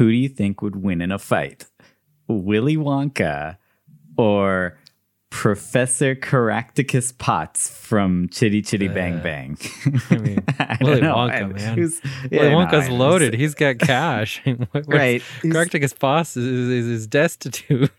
[0.00, 1.66] who do you think would win in a fight?
[2.26, 3.58] Willy Wonka
[4.16, 4.78] or
[5.28, 9.58] Professor Caractacus Potts from Chitty Chitty uh, Bang Bang.
[10.08, 11.16] I mean, I Willy know.
[11.16, 11.76] Wonka, I- man.
[11.76, 12.00] who's-
[12.30, 13.34] Willy yeah, no, Wonka's I- loaded.
[13.34, 14.42] He's got cash.
[14.86, 15.22] Right.
[15.42, 17.90] Caractacus Boss is, is, is destitute.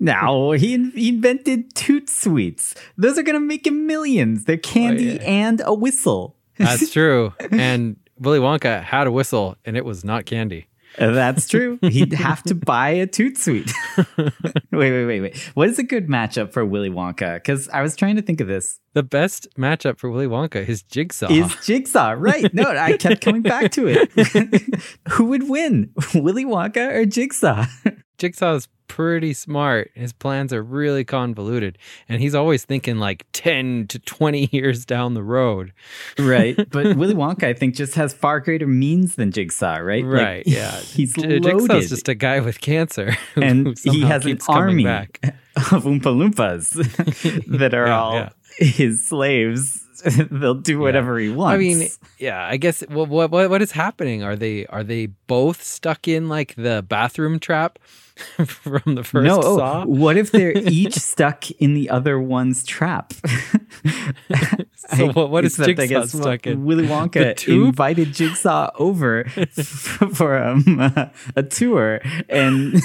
[0.00, 2.74] No, he, he invented toot sweets.
[2.98, 4.44] Those are going to make him millions.
[4.46, 5.22] They're oh, candy yeah.
[5.22, 6.34] and a whistle.
[6.58, 7.32] That's true.
[7.52, 10.66] And Willy Wonka had a whistle, and it was not candy.
[10.98, 11.78] That's true.
[11.82, 13.72] He'd have to buy a toot sweet.
[14.16, 14.30] wait,
[14.70, 15.38] wait, wait, wait.
[15.54, 17.36] What is a good matchup for Willy Wonka?
[17.36, 18.80] Because I was trying to think of this.
[18.92, 21.30] The best matchup for Willy Wonka is Jigsaw.
[21.30, 22.52] Is Jigsaw right?
[22.54, 24.84] No, I kept coming back to it.
[25.12, 27.66] Who would win, Willy Wonka or Jigsaw?
[28.18, 29.90] Jigsaw's pretty smart.
[29.94, 35.14] His plans are really convoluted, and he's always thinking like 10 to 20 years down
[35.14, 35.72] the road.
[36.18, 39.76] right, but Willy Wonka, I think, just has far greater means than Jigsaw.
[39.76, 40.78] Right, Like, Right, yeah.
[40.80, 41.42] He's J- loaded.
[41.60, 43.16] Jigsaw's just a guy with cancer.
[43.36, 45.20] and he has an army back.
[45.56, 46.70] of Oompa Loompas
[47.58, 48.28] that are Yeah, all yeah.
[48.58, 49.80] his slaves.
[50.30, 51.54] They'll do whatever he wants.
[51.54, 54.22] I mean, yeah, I guess what what what is happening?
[54.22, 57.78] Are they are they both stuck in like the bathroom trap
[58.46, 59.40] from the first no.
[59.42, 63.12] oh, what if they're each stuck in the other one's trap?
[64.96, 66.64] So what- what is I Jigsaw guess stuck in?
[66.66, 70.78] Willy Wonka invited Jigsaw over for um,
[71.36, 72.82] a tour, and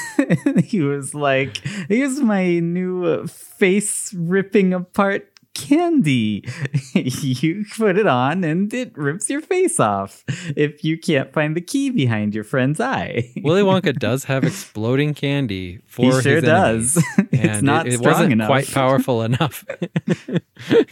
[0.63, 1.57] he was like,
[1.89, 5.28] "Here's my new uh, face ripping apart."
[5.67, 6.43] Candy,
[6.93, 10.23] you put it on and it rips your face off
[10.55, 13.31] if you can't find the key behind your friend's eye.
[13.43, 17.03] Willy Wonka does have exploding candy for He his sure enemies, does.
[17.31, 18.47] It's and not it, it strong wasn't enough.
[18.47, 19.65] quite powerful enough,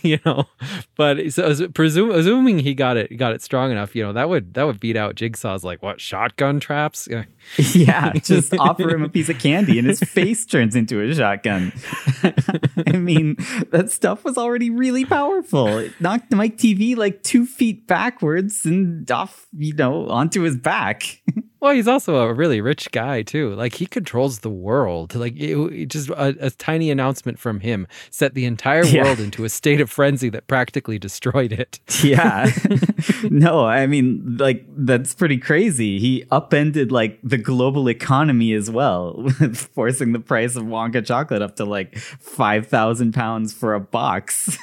[0.02, 0.46] you know.
[0.96, 4.54] But so presume, assuming he got it got it strong enough, you know, that would
[4.54, 7.08] that would beat out Jigsaw's like what shotgun traps.
[7.58, 11.72] Yeah, just offer him a piece of candy and his face turns into a shotgun.
[12.88, 13.38] I mean,
[13.72, 15.68] that stuff was already really powerful.
[15.78, 21.22] It knocked Mike TV like two feet backwards and off, you know, onto his back.
[21.60, 23.56] Well, he's also a really rich guy too.
[23.56, 25.16] Like he controls the world.
[25.16, 29.04] Like it, it just a, a tiny announcement from him set the entire Yeah.
[29.06, 31.80] world into a state of frenzy that practically destroyed it.
[32.04, 32.52] Yeah.
[33.32, 36.00] no, I mean, like, that's pretty crazy.
[36.00, 41.56] He upended like the global economy as well, forcing the price of Wonka chocolate up
[41.56, 44.58] to like 5,000 pounds for a box.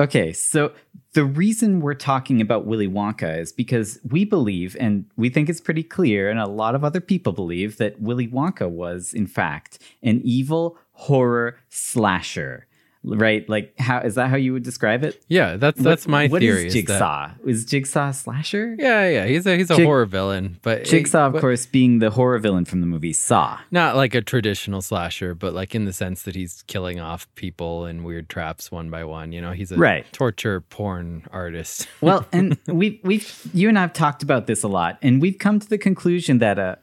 [0.00, 0.72] okay, so
[1.16, 5.62] the reason we're talking about Willy Wonka is because we believe, and we think it's
[5.62, 9.78] pretty clear, and a lot of other people believe, that Willy Wonka was, in fact,
[10.02, 12.65] an evil horror slasher.
[13.08, 13.48] Right?
[13.48, 15.22] Like, how is that how you would describe it?
[15.28, 16.66] Yeah, that's that's What- my what theory.
[16.66, 17.30] is is that- Jigsaw?
[17.46, 18.74] Is Jigsaw a slasher?
[18.78, 22.00] yeah, yeah, he's a he's a Jig- horror villain, but Jigsaw, of but course, being
[22.00, 23.58] the horror villain from the movie Saw.
[23.70, 27.86] not like a traditional slasher, but like in the sense that he's killing off people
[27.86, 29.30] in weird traps one by one.
[29.30, 30.04] You know, he's a Right.
[30.12, 31.86] torture porn artist.
[32.00, 35.60] Well, and we we've you and I've talked about this a lot, and we've come
[35.60, 36.76] to the conclusion that uh,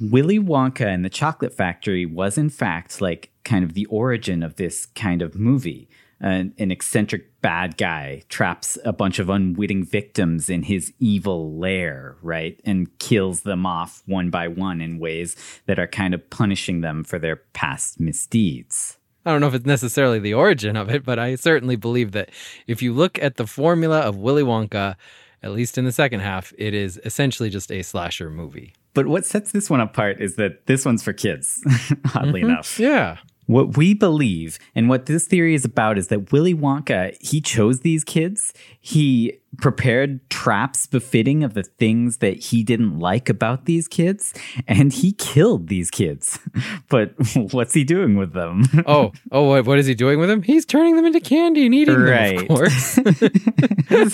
[0.00, 4.56] Willy Wonka and the Chocolate Factory was in fact like kind of the origin of
[4.56, 5.88] this kind of movie.
[6.22, 12.16] An, an eccentric bad guy traps a bunch of unwitting victims in his evil lair,
[12.20, 12.60] right?
[12.64, 15.34] And kills them off one by one in ways
[15.64, 18.98] that are kind of punishing them for their past misdeeds.
[19.24, 22.30] I don't know if it's necessarily the origin of it, but I certainly believe that
[22.66, 24.96] if you look at the formula of Willy Wonka,
[25.42, 28.74] at least in the second half, it is essentially just a slasher movie.
[28.94, 31.62] But what sets this one apart is that this one's for kids,
[32.14, 32.50] oddly mm-hmm.
[32.50, 32.78] enough.
[32.78, 33.18] Yeah.
[33.50, 37.80] What we believe and what this theory is about is that Willy Wonka, he chose
[37.80, 38.54] these kids.
[38.80, 44.32] He prepared traps befitting of the things that he didn't like about these kids,
[44.68, 46.38] and he killed these kids.
[46.88, 47.14] But
[47.52, 48.64] what's he doing with them?
[48.86, 50.42] Oh, oh, what, what is he doing with them?
[50.42, 52.40] He's turning them into candy and eating them, Right.
[52.42, 52.98] of course.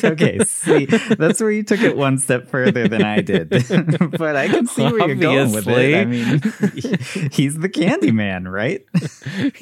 [0.05, 3.49] okay, see, that's where you took it one step further than I did.
[3.49, 5.95] but I can see where you're going with it.
[5.97, 8.85] I mean, he's the candy man, right?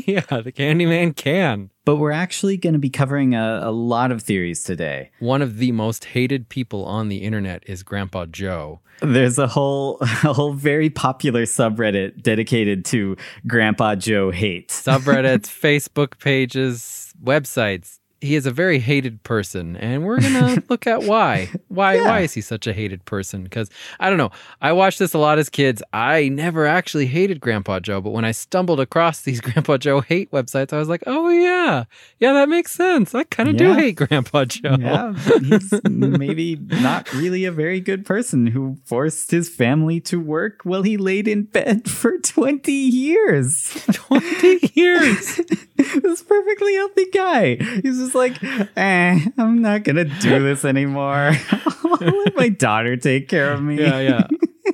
[0.06, 1.70] yeah, the Candyman can.
[1.84, 5.10] But we're actually going to be covering a, a lot of theories today.
[5.19, 8.81] One of the most hated people on the internet is Grandpa Joe.
[9.00, 13.16] There's a whole a whole very popular subreddit dedicated to
[13.46, 14.69] Grandpa Joe hate.
[14.69, 17.98] Subreddits, Facebook pages, websites.
[18.25, 21.50] He is a very hated person, and we're gonna look at why.
[21.69, 21.97] Why?
[21.97, 22.06] Yeah.
[22.06, 23.44] Why is he such a hated person?
[23.44, 24.31] Because I don't know.
[24.62, 25.82] I watched this a lot as kids.
[25.93, 30.31] I never actually hated Grandpa Joe, but when I stumbled across these Grandpa Joe hate
[30.31, 31.85] websites, I was like, oh yeah,
[32.19, 33.15] yeah, that makes sense.
[33.15, 34.76] I kind of do hate Grandpa Joe.
[34.85, 40.61] Yeah, he's maybe not really a very good person who forced his family to work
[40.65, 43.71] while he laid in bed for 20 years.
[43.93, 45.41] 20 years.
[45.76, 47.56] this perfectly healthy guy.
[47.82, 48.43] He's just like,
[48.76, 51.32] eh, I'm not to do this anymore.
[51.50, 53.78] I'll let my daughter take care of me.
[53.78, 54.26] yeah, yeah.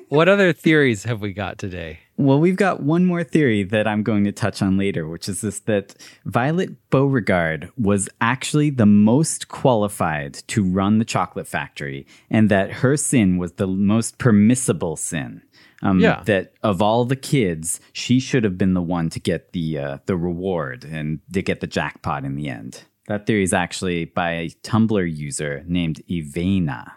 [0.08, 2.00] What other theories have we got today?
[2.16, 5.40] Well, we've got one more theory that I'm going to touch on later, which is
[5.40, 5.94] this that
[6.26, 12.96] Violet Beauregarde was actually the most qualified to run the chocolate factory, and that her
[12.96, 15.42] sin was the most permissible sin.
[15.82, 16.22] Um, Yeah.
[16.26, 19.98] That of all the kids, she should have been the one to get the uh,
[20.06, 22.82] the reward and to get the jackpot in the end.
[23.10, 26.92] That theory is actually by a Tumblr user named Ivana.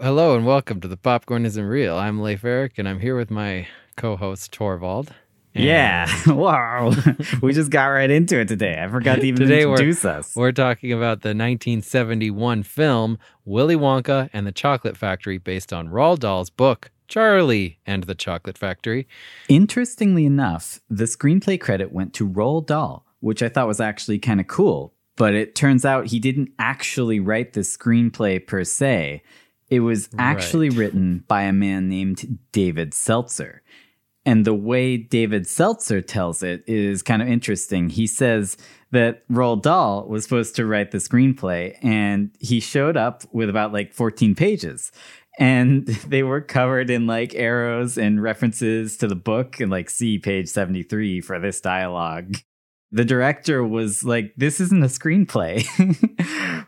[0.00, 1.96] Hello and welcome to the Popcorn Isn't Real.
[1.96, 3.66] I'm Leif Eric and I'm here with my
[3.96, 5.12] co-host Torvald.
[5.52, 6.08] And Yeah.
[6.28, 6.92] Wow.
[7.42, 8.80] we just got right into it today.
[8.80, 10.36] I forgot to even Today we're- introduce us.
[10.36, 16.20] We're talking about the 1971 film Willy Wonka and the Chocolate Factory based on Roald
[16.20, 19.08] Dahl's book Charlie and the Chocolate Factory.
[19.48, 24.38] Interestingly enough, the screenplay credit went to Roald Dahl, which I thought was actually kind
[24.38, 24.92] of cool.
[25.16, 29.22] But it turns out he didn't actually write the screenplay per se.
[29.70, 33.62] It was actually written by a man named David Seltzer.
[34.26, 37.90] And the way David Seltzer tells it is kind of interesting.
[37.90, 38.56] He says
[38.90, 43.72] that Roald Dahl was supposed to write the screenplay, and he showed up with about
[43.72, 44.92] like 14 pages.
[45.38, 50.18] And they were covered in like arrows and references to the book, and like, see
[50.18, 52.36] page 73 for this dialogue.
[52.94, 55.66] The director was like, This isn't a screenplay.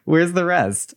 [0.05, 0.94] Where's the rest?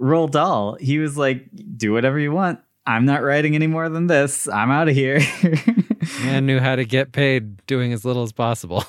[0.00, 2.58] Roald Dahl, he was like, Do whatever you want.
[2.84, 4.48] I'm not writing any more than this.
[4.48, 5.20] I'm out of here.
[6.24, 8.84] Man knew how to get paid doing as little as possible.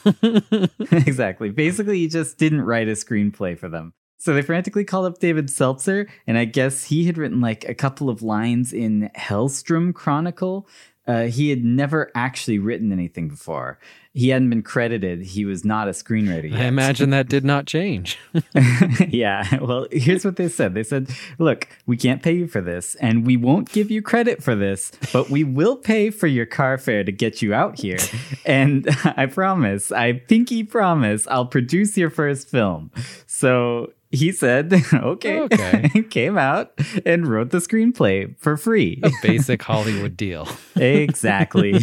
[0.92, 1.51] exactly.
[1.51, 3.94] Basically, he just didn't write a screenplay for them.
[4.18, 7.75] So they frantically called up David Seltzer, and I guess he had written like a
[7.75, 10.68] couple of lines in Hellstrom Chronicle.
[11.06, 13.78] Uh, he had never actually written anything before.
[14.15, 15.24] He hadn't been credited.
[15.24, 16.62] He was not a screenwriter yet.
[16.62, 18.19] I imagine that did not change.
[19.10, 19.57] yeah.
[19.60, 20.75] Well, here's what they said.
[20.75, 24.44] They said, look, we can't pay you for this, and we won't give you credit
[24.44, 27.98] for this, but we will pay for your car fare to get you out here.
[28.45, 32.92] and I promise, I pinky promise, I'll produce your first film.
[33.25, 35.42] So he said, okay.
[35.42, 36.04] Okay.
[36.12, 36.71] Came out
[37.04, 39.01] and wrote the screenplay for free.
[39.01, 40.48] A basic Hollywood deal.
[40.75, 41.80] exactly.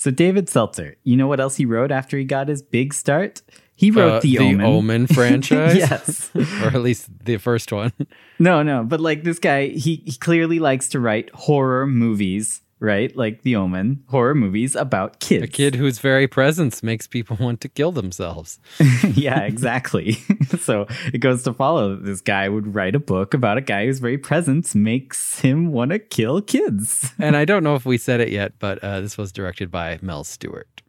[0.00, 3.42] So David Seltzer, you know what else he wrote after he got his big start?
[3.74, 5.06] He wrote Uh, the, Omen.
[5.18, 5.76] franchise.
[5.76, 6.30] yes.
[6.62, 7.92] Or at least the first one.
[8.38, 13.14] No, no, but like this guy, he, he clearly likes to write horror movies, right?
[13.16, 15.44] Like The Omen, horror movies about kids.
[15.44, 18.58] A kid whose very presence makes people want to kill themselves.
[19.14, 20.12] yeah, exactly.
[20.60, 23.86] so it goes to follow that this guy would write a book about a guy
[23.86, 27.12] whose very presence makes him want to kill kids.
[27.18, 29.98] And I don't know if we said it yet, but uh, this was directed by
[30.02, 30.82] Mel Stuart.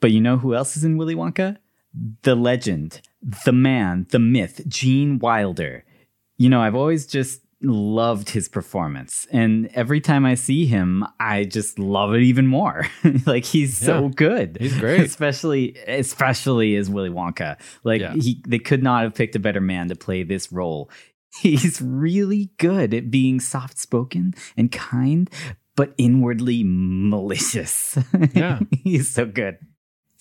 [0.00, 1.58] But you know who else is in Willy Wonka?
[2.22, 3.00] The legend,
[3.44, 5.84] the man, the myth, Gene Wilder.
[6.38, 9.26] You know, I've always just loved his performance.
[9.30, 12.86] And every time I see him, I just love it even more.
[13.26, 14.56] like he's so good.
[14.60, 15.00] he's great.
[15.06, 17.58] especially especially as Willy Wonka.
[17.84, 18.14] Like Yeah.
[18.14, 20.90] he they could not have picked a better man to play this role.
[21.40, 25.30] He's really good at being soft-spoken and kind,
[25.76, 27.96] but inwardly malicious.
[28.34, 28.60] Yeah.
[28.84, 29.56] he's so good.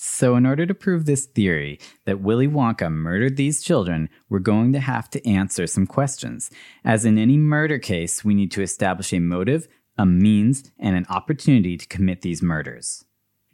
[0.04, 4.74] So, in order to prove this theory that Willy Wonka murdered these children, we're going
[4.74, 6.50] to have to answer some questions.
[6.84, 9.68] As in any murder case, we need to establish a motive,
[10.00, 13.06] a means, and an opportunity to commit these murders.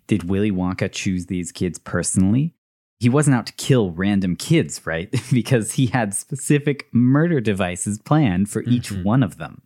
[0.08, 2.54] Did Willy Wonka choose these kids personally?
[2.98, 5.14] He wasn't out to kill random kids, right?
[5.34, 9.04] because he had specific murder devices planned for each Mhm.
[9.04, 9.64] one of them.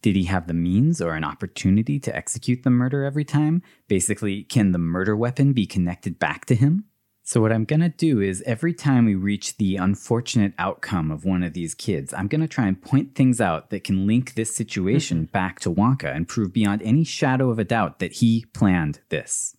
[0.00, 3.62] Did he have the means or an opportunity to execute the murder every time?
[3.88, 6.84] Basically, can the murder weapon be connected back to him?
[7.24, 11.42] So, what I'm gonna do is every time we reach the unfortunate outcome of one
[11.42, 15.18] of these kids, I'm gonna try and point things out that can link this situation
[15.18, 15.32] mm-hmm.
[15.32, 19.54] back to Wonka and prove beyond any shadow of a doubt that he planned this.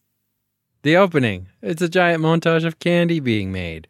[0.81, 1.48] The opening.
[1.62, 3.88] It's a giant montage of candy being made.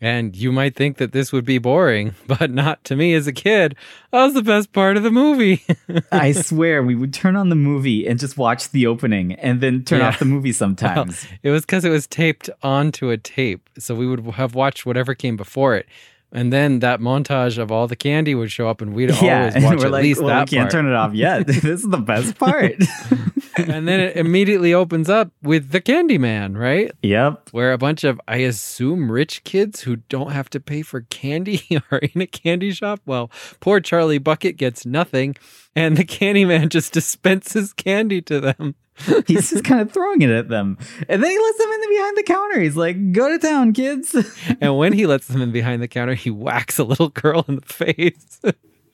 [0.00, 3.32] And you might think that this would be boring, but not to me as a
[3.32, 3.74] kid.
[4.12, 5.64] That was the best part of the movie.
[6.12, 9.82] I swear we would turn on the movie and just watch the opening and then
[9.84, 10.08] turn Yeah.
[10.08, 11.26] off the movie sometimes.
[11.42, 13.68] it was because it was taped onto a tape.
[13.78, 15.86] So we would have watched whatever came before it.
[16.30, 19.64] And then that montage of all the candy would show up, and we'd yeah, always
[19.64, 20.72] watch at like, least well, that we can't part.
[20.72, 21.46] turn it off yet.
[21.46, 22.74] this is the best part.
[23.56, 26.92] and then it immediately opens up with the Candyman, right?
[27.02, 27.48] yep.
[27.52, 31.62] Where a bunch of, I assume, rich kids who don't have to pay for candy
[31.90, 33.00] are in a candy shop.
[33.06, 33.30] Well,
[33.60, 35.34] poor Charlie Bucket gets nothing,
[35.74, 38.74] and the Candyman just dispenses candy to them.
[39.26, 40.76] He's just kind of throwing it at them.
[41.08, 42.60] And then he lets them in the behind the counter.
[42.60, 44.14] He's like, go to town, kids.
[44.60, 47.56] And when he lets them in behind the counter, he whacks a little girl in
[47.56, 48.40] the face.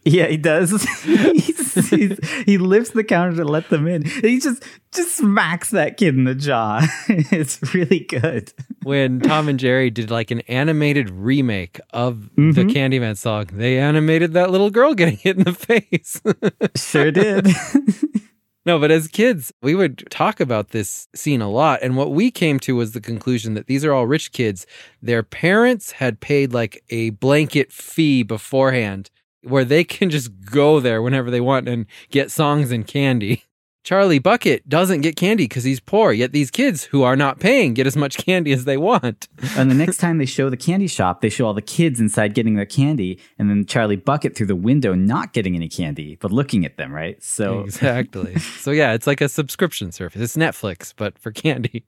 [0.04, 0.70] yeah, he does.
[1.04, 4.02] he's, he's, he lifts the counter to let them in.
[4.02, 6.86] And he just just smacks that kid in the jaw.
[7.08, 8.52] it's really good.
[8.82, 12.70] when Tom and Jerry did like an animated remake of the Mhm.
[12.74, 16.20] Candyman song, they animated that little girl getting hit in the face.
[16.76, 17.48] Sure did.
[18.66, 21.80] No, but as kids, we would talk about this scene a lot.
[21.82, 24.66] And what we came to was the conclusion that these are all rich kids.
[25.02, 29.10] Their parents had paid like a blanket fee beforehand
[29.42, 33.44] where they can just go there whenever they want and get songs and candy.
[33.84, 37.74] Charlie Bucket doesn't get candy because he's poor, yet these kids who are not paying
[37.74, 39.28] get as much candy as they want.
[39.56, 42.34] and the next time they show the candy shop, they show all the kids inside
[42.34, 46.32] getting their candy, and then Charlie Bucket through the window not getting any candy, but
[46.32, 47.22] looking at them, right?
[47.22, 48.38] So Exactly.
[48.38, 50.20] so yeah, it's like a subscription service.
[50.20, 51.84] It's Netflix, but for candy.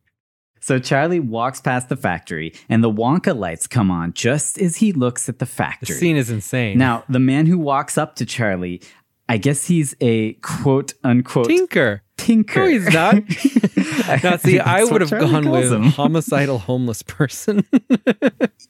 [0.60, 4.92] So Charlie walks past the factory, and the Wonka lights come on just as he
[4.92, 5.94] looks at the factory.
[5.94, 6.76] The scene is insane.
[6.76, 8.82] Now, the man who walks up to Charlie,
[9.28, 12.02] I guess he's a quote unquote Tinker.
[12.16, 12.60] Tinker.
[12.60, 13.14] No, he's not.
[14.24, 15.84] now, see, I would have Charlie gone with him.
[15.84, 17.64] homicidal homeless person.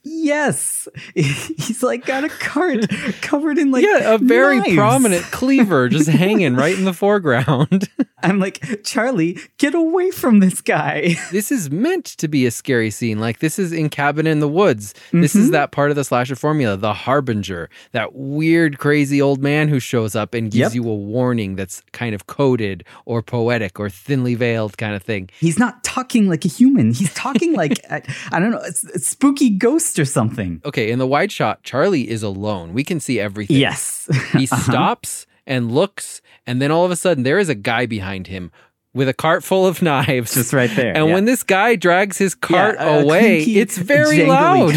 [0.09, 2.87] Yes, he's like got a cart
[3.21, 4.75] covered in like yeah, a very knives.
[4.75, 7.89] prominent cleaver just hanging right in the foreground.
[8.23, 11.15] I'm like Charlie, get away from this guy.
[11.31, 13.19] this is meant to be a scary scene.
[13.19, 14.93] Like this is in Cabin in the Woods.
[15.11, 15.51] This is Mhm.
[15.51, 20.15] that part of the slasher formula, the harbinger, that weird, crazy old man who shows
[20.15, 20.83] up and gives Yep.
[20.83, 25.29] you a warning that's kind of coded or poetic or thinly veiled kind of thing.
[25.39, 26.87] He's not talking like a human.
[26.93, 28.01] He's talking like I,
[28.31, 30.61] I don't know, it's, a spooky ghost or something.
[30.65, 32.73] Okay, in the wide shot, Charlie is alone.
[32.73, 33.57] We can see everything.
[33.57, 34.71] Yes, He Uh-huh.
[34.71, 38.51] stops and looks, and then all of a sudden there is a guy behind him
[38.93, 40.33] with a cart full of knives.
[40.33, 40.95] just right there.
[40.97, 41.13] and yeah.
[41.13, 44.73] when this guy drags his cart Yeah, a away, clinky, it's very loud.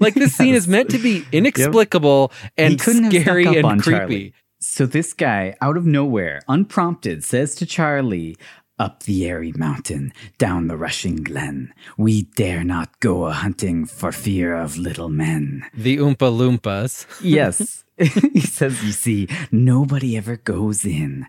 [0.00, 3.98] like this scene is meant to be inexplicable He and scary and creepy.
[3.98, 4.34] Charlie.
[4.60, 8.36] So this guy, out of nowhere, unprompted, says to Charlie,
[8.76, 14.10] Up the airy mountain, down the rushing glen, we dare not go a hunting for
[14.10, 15.64] fear of little men.
[15.72, 17.06] The Oompa Loompas.
[17.22, 17.84] Yes.
[17.98, 21.26] he says, You see, nobody ever goes in,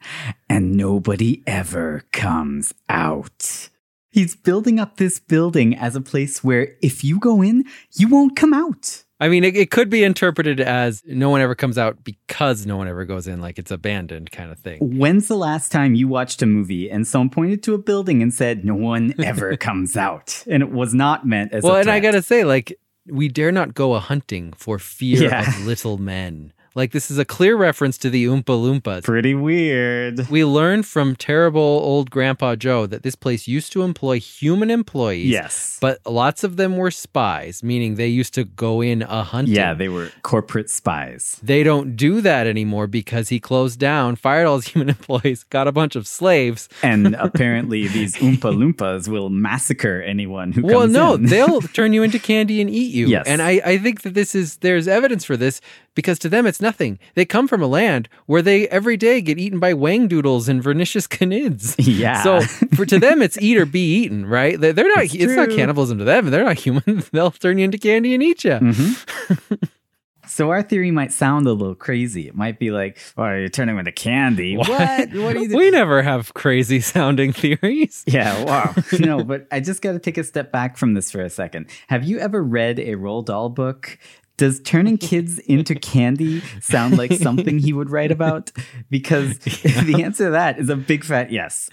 [0.49, 3.69] and nobody ever comes out.
[4.09, 8.35] He's building up this building as a place where if you go in, you won't
[8.35, 9.03] come out.
[9.21, 12.77] I mean, it, it could be interpreted as no one ever comes out because no
[12.77, 14.97] one ever goes in, like it's abandoned kind of thing.
[14.97, 18.33] When's the last time you watched a movie and someone pointed to a building and
[18.33, 20.43] said, No one ever comes out?
[20.49, 23.73] And it was not meant as Well, and I gotta say, like, we dare not
[23.73, 25.41] go a hunting for fear Yeah.
[25.49, 26.53] of little men.
[26.75, 29.03] Like, this is a clear reference to the Oompa Loompas.
[29.03, 30.29] Pretty weird.
[30.29, 35.27] We learned from terrible old Grandpa Joe that this place used to employ human employees.
[35.29, 35.77] Yes.
[35.81, 39.55] But lots of them were spies, meaning they used to go in a hunting.
[39.55, 41.39] yeah, they were corporate spies.
[41.41, 45.67] They don't do that anymore because he closed down, fired all his human employees, got
[45.67, 46.69] a bunch of slaves.
[46.83, 51.25] And apparently, these Oompa Loompas will massacre anyone who Well, comes no, in.
[51.25, 53.07] they'll turn you into candy and eat you.
[53.07, 53.25] Yes.
[53.27, 55.61] And I, I think that this is, there's evidence for this
[55.99, 56.97] because to them it's nothing.
[57.15, 61.07] They come from a land where they every day get eaten by Whangdoodles and vernicious
[61.17, 61.75] canids.
[61.77, 62.23] yeah.
[62.23, 62.39] So
[62.75, 64.59] for to them, it's eat or be eaten, right?
[64.59, 65.03] They- They're not.
[65.05, 66.29] It's It's, not cannibalism to them.
[66.29, 67.03] They're not human.
[67.11, 68.51] They'll turn you into candy and eat you.
[68.51, 69.69] Mhm.
[70.27, 72.27] So our theory might sound a little crazy.
[72.27, 74.69] It might be like, "Oh, you're turning into candy." What?
[74.69, 75.57] What are you?
[75.57, 78.03] We never have crazy sounding theories.
[78.05, 78.75] Yeah, wow.
[78.99, 81.65] no, but I just got to take a step back from this for a second.
[81.87, 83.97] Have you ever read a Roald Dahl book?
[84.39, 88.53] Does turning kids into candy sound like something he would write about?
[88.89, 91.69] Because the answer to that is a big fat yes.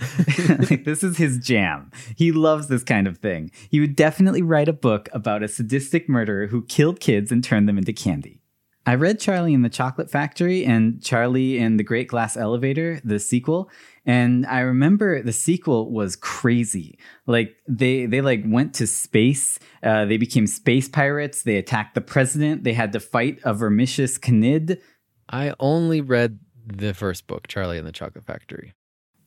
[0.49, 1.93] like, this is his jam.
[2.17, 3.53] He loves this kind of thing.
[3.71, 7.69] He would definitely write a book about a sadistic murderer who killed kids and turned
[7.69, 8.43] them into candy.
[8.85, 13.21] I read Charlie in the Chocolate Factory and Charlie in the Great Glass Elevator, the
[13.21, 13.71] sequel,
[14.07, 16.99] and I remember the sequel was crazy.
[17.27, 19.59] Like they they like went to space.
[19.83, 21.43] Uh, they became space pirates.
[21.43, 22.65] They attacked the president.
[22.65, 24.81] They had to fight a vermicious Knid.
[25.29, 28.73] I only read the first book, Charlie and the Chocolate Factory.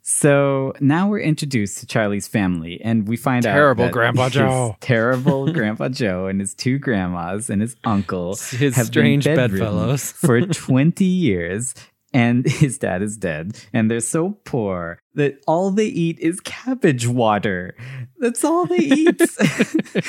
[0.01, 4.75] So now we're introduced to Charlie's family, and we find Terrible out that Grandpa Joe.
[4.81, 10.11] terrible Grandpa Joe, and his two grandmas and his uncle, His strange bedfellows.
[10.11, 11.75] for twenty years,
[12.13, 17.07] and his dad is dead, and they're so poor that all they eat is cabbage
[17.07, 17.75] water.
[18.19, 19.21] That's all they eat.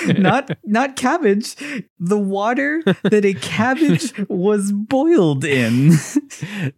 [0.18, 1.56] not not cabbage,
[1.98, 5.90] the water that a cabbage was boiled in.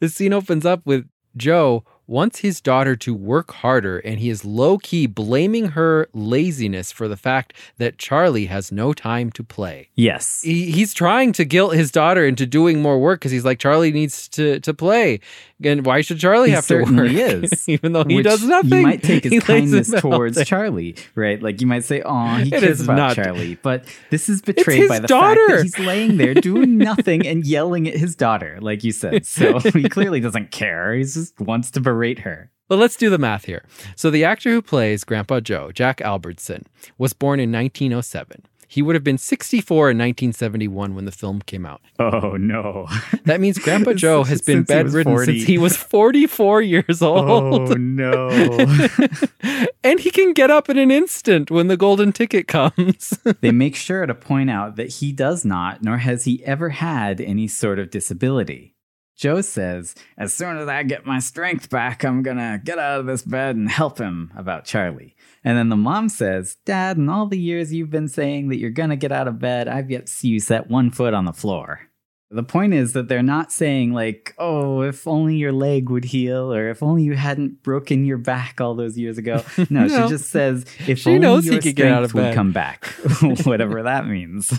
[0.01, 4.45] the scene opens up with Joe wants his daughter to work harder, and he is
[4.45, 9.89] low key blaming her laziness for the fact that Charlie has no time to play.
[9.95, 10.43] yes.
[10.43, 13.93] He, he's trying to guilt his daughter into doing more work because he's like, Charlie
[13.93, 15.21] needs to, to play.
[15.65, 16.87] And why should Charlie He have to work?
[16.89, 17.69] certainly is.
[17.69, 18.73] Even though he Which does nothing.
[18.79, 20.43] You might take his kindness towards.
[20.45, 21.43] Charlie, right?
[21.43, 23.15] Like you might say, "Oh, he It cares about not.
[23.17, 25.47] Charlie," but this is betrayed by the fact daughter.
[25.57, 29.27] that he's laying there doing nothing and yelling at his daughter, like you said.
[29.27, 30.95] So he clearly doesn't care.
[30.95, 32.51] He just wants to berate her.
[32.69, 33.65] But let's do the math here.
[33.97, 36.65] So the actor who plays Grandpa Joe, Jack Albertson,
[36.97, 38.47] was born in 1907.
[38.73, 41.83] He would have been 64 in 1971 when the film came out.
[41.99, 42.89] Oh no!
[43.25, 47.15] That means Grandpa Joe has been Since he bedridden since he was 44 years oh,
[47.15, 47.73] old.
[47.73, 48.31] Oh no!
[49.85, 53.11] and he can get up in an instant when the golden ticket comes.
[53.43, 57.21] they make sure to point out that he does not, nor has he ever had
[57.21, 58.75] any sort of disability.
[59.17, 63.07] Joe says, As soon as I get my strength back, I'm gonna get out of
[63.07, 65.15] this bed and help him about Charlie.
[65.45, 68.71] And then the mom says, Dad, in all the years you've been saying that you're
[68.71, 71.33] gonna get out of bed, I've yet to see you set one foot on the
[71.33, 71.81] floor.
[72.31, 76.51] The point is that they're not saying, like, oh, if only your leg would heal,
[76.51, 79.45] or if only you hadn't broken your back all those years ago.
[79.69, 79.89] No, No.
[79.89, 82.31] she just says, if She only knows he your could get out of strength would
[82.31, 82.35] bed.
[82.35, 82.87] come back,
[83.45, 84.51] whatever that means.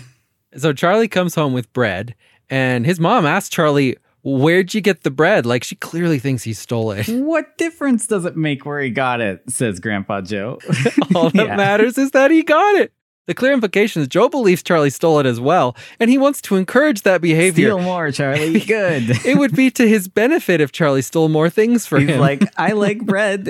[0.56, 2.14] so Charlie comes home with bread,
[2.48, 5.44] and his mom asks Charlie, Where'd you get the bread?
[5.46, 7.06] Like she clearly thinks he stole it.
[7.24, 9.42] What difference does it make where he got it?
[9.50, 10.58] Says Grandpa Joe.
[11.14, 11.56] All that Yeah.
[11.56, 12.92] matters is that he got it.
[13.26, 16.56] The clear implication is Joe believes Charlie stole it as well, and he wants to
[16.56, 17.68] encourage that behavior.
[17.70, 18.60] Steal more, Charlie.
[18.60, 19.24] Good.
[19.24, 22.20] it would be to his benefit if Charlie stole more things for He's him.
[22.20, 23.48] like, I like bread.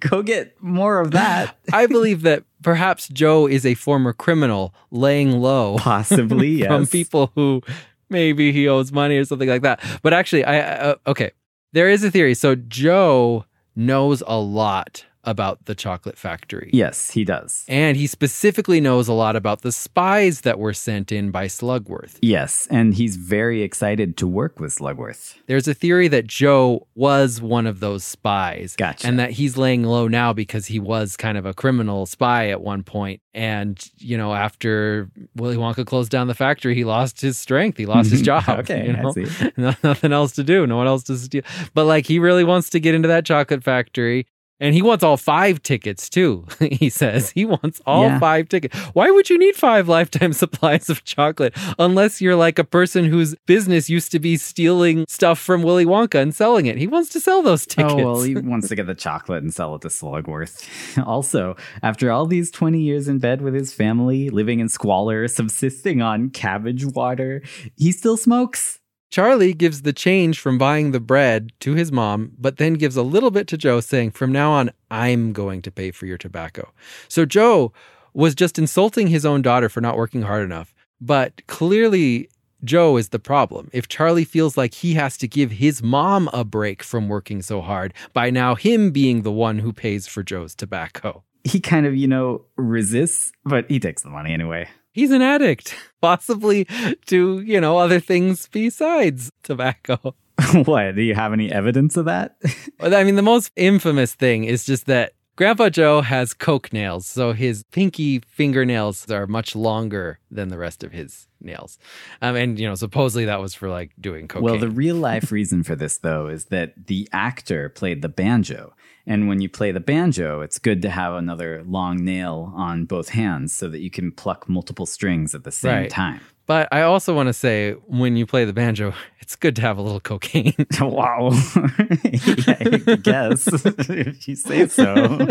[0.00, 1.56] Go get more of that.
[1.72, 6.68] I believe that perhaps Joe is a former criminal laying low Possibly, yes.
[6.68, 7.62] from people who
[8.10, 9.80] maybe he owes money or something like that.
[10.02, 11.32] But actually, I uh, okay,
[11.72, 12.34] there is a theory.
[12.34, 13.44] So Joe
[13.76, 16.70] knows a lot about the chocolate factory.
[16.72, 17.64] Yes, he does.
[17.68, 22.18] And he specifically knows a lot about the spies that were sent in by Slugworth.
[22.22, 25.36] Yes, and he's very excited to work with Slugworth.
[25.46, 28.74] There's a theory that Joe was one of those spies.
[28.76, 29.06] Gotcha.
[29.06, 32.60] And that he's laying low now because he was kind of a criminal spy at
[32.60, 33.20] one point.
[33.34, 37.78] And, you know, after Willy Wonka closed down the factory, he lost his strength.
[37.78, 38.48] He lost his job.
[38.48, 39.72] Okay, you know?
[39.82, 40.66] Nothing else to do.
[40.66, 41.42] No one else to steal.
[41.74, 44.26] But like he really wants to get into that chocolate factory.
[44.60, 47.30] And he wants all five tickets too, he says.
[47.30, 48.18] He wants all Yeah.
[48.18, 48.76] five tickets.
[48.92, 53.34] Why would you need five lifetime supplies of chocolate unless you're like a person whose
[53.46, 56.76] business used to be stealing stuff from Willy Wonka and selling it?
[56.76, 57.94] He wants to sell those tickets.
[57.96, 60.66] Oh, well, he wants to get the chocolate and sell it to Slugworth.
[61.06, 66.02] also, after all these 20 years in bed with his family, living in squalor, subsisting
[66.02, 67.42] on cabbage water,
[67.76, 68.80] he still smokes.
[69.10, 73.02] Charlie gives the change from buying the bread to his mom, but then gives a
[73.02, 76.70] little bit to Joe, saying, From now on, I'm going to pay for your tobacco.
[77.08, 77.72] So Joe
[78.12, 80.74] was just insulting his own daughter for not working hard enough.
[81.00, 82.28] But clearly,
[82.64, 83.70] Joe is the problem.
[83.72, 87.60] If Charlie feels like he has to give his mom a break from working so
[87.60, 91.22] hard by now him being the one who pays for Joe's tobacco.
[91.44, 94.68] He kind of, you know, resists, but he takes the money anyway.
[94.98, 96.66] He's an addict, possibly
[97.06, 100.16] to, you know, other things besides tobacco.
[100.64, 100.96] what?
[100.96, 102.36] Do you have any evidence of that?
[102.80, 107.06] Well, I mean, the most infamous thing is just that Grandpa Joe has coke nails,
[107.06, 111.76] so his pinky fingernails are much longer than the rest of his nails.
[112.22, 114.44] Um, and you know, supposedly that was for like doing cocaine.
[114.44, 118.74] Well, the real life reason for this, though, is that the actor played the banjo.
[119.10, 123.08] And when you play the banjo, it's good to have another long nail on both
[123.08, 125.90] hands so that you can pluck multiple strings at the same Right.
[125.90, 126.20] time.
[126.48, 129.76] But I also want to say when you play the banjo, it's good to have
[129.76, 130.54] a little cocaine.
[130.80, 131.30] wow.
[131.54, 135.28] yeah, I guess if you say so.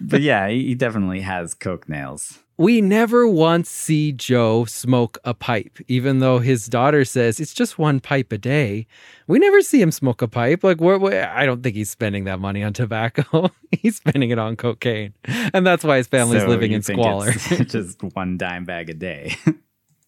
[0.00, 2.40] But yeah, he definitely has coke nails.
[2.58, 7.78] We never once see Joe smoke a pipe, even though his daughter says it's just
[7.78, 8.86] one pipe a day.
[9.28, 10.64] We never see him smoke a pipe.
[10.64, 13.50] Like, where, where, I don't think he's spending that money on tobacco.
[13.72, 15.12] he's spending it on cocaine.
[15.52, 17.28] And that's why his family's So living in squalor.
[17.28, 19.36] it's just one dime bag a day.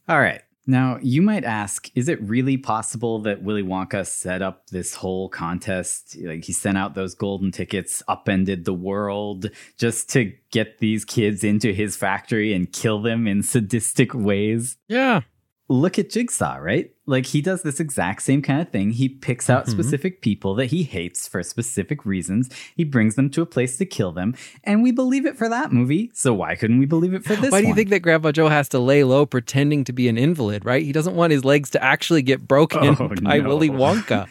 [0.09, 0.41] All right.
[0.71, 5.31] Now, you might ask, is it really possible that Willy Wonka set up this whole
[5.31, 6.15] contest?
[6.23, 11.43] Like, he sent out those golden tickets, upended the world just to get these kids
[11.43, 14.77] into his factory and kill them in sadistic ways?
[14.89, 15.23] yeah.
[15.71, 16.91] Look at Jigsaw, right?
[17.05, 18.91] Like, he does this exact same kind of thing.
[18.93, 19.71] He picks out Mhm.
[19.71, 22.49] specific people that he hates for specific reasons.
[22.75, 25.71] He brings them to a place to kill them, and we believe it for that
[25.71, 26.11] movie.
[26.15, 27.77] So, why couldn't we believe it for this Why do you one?
[27.77, 30.83] think that Grandpa Joe has to lay low pretending to be an invalid, right?
[30.83, 33.49] He doesn't want his legs to actually get broken Oh, by no.
[33.49, 34.27] Willy Wonka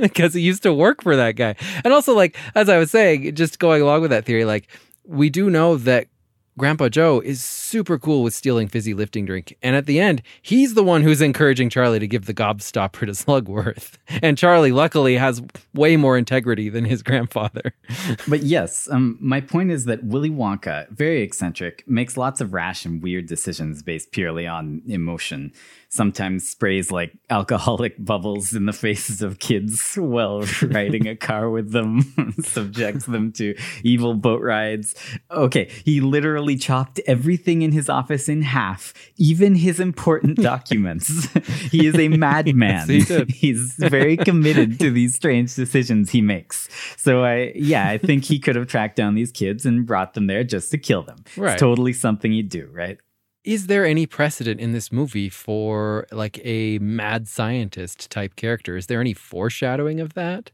[0.02, 1.54] because he used to work for that guy.
[1.84, 4.66] And also, like, as I was saying, just going along with that theory, like,
[5.06, 6.08] we do know that
[6.56, 9.56] Grandpa Joe is super cool with stealing fizzy lifting drink.
[9.60, 13.06] And at the end, he's the one who's encouraging Charlie to give the gobstopper to
[13.12, 13.94] Slugworth.
[14.22, 15.42] And Charlie, luckily, has
[15.74, 17.74] way more integrity than his grandfather.
[18.28, 22.84] But yes, um, my point is that Willy Wonka, very eccentric, makes lots of rash
[22.84, 25.52] and weird decisions based purely on emotion.
[25.94, 31.70] Sometimes sprays like alcoholic bubbles in the faces of kids while riding a car with
[31.70, 33.54] them, subjects them to
[33.84, 34.94] evil boat rides.
[35.30, 41.28] Okay, he literally chopped everything in his office in half, even his important documents.
[41.70, 42.88] he is a madman.
[42.88, 43.04] he.
[43.28, 46.68] He's very committed to these strange decisions he makes.
[46.96, 50.26] So I yeah, I think he could have tracked down these kids and brought them
[50.26, 51.24] there just to kill them.
[51.36, 51.52] Right.
[51.52, 52.98] It's totally something you do, right?
[53.44, 58.76] Is there any precedent in this movie for like a mad scientist type character?
[58.76, 60.50] Is there any foreshadowing of that?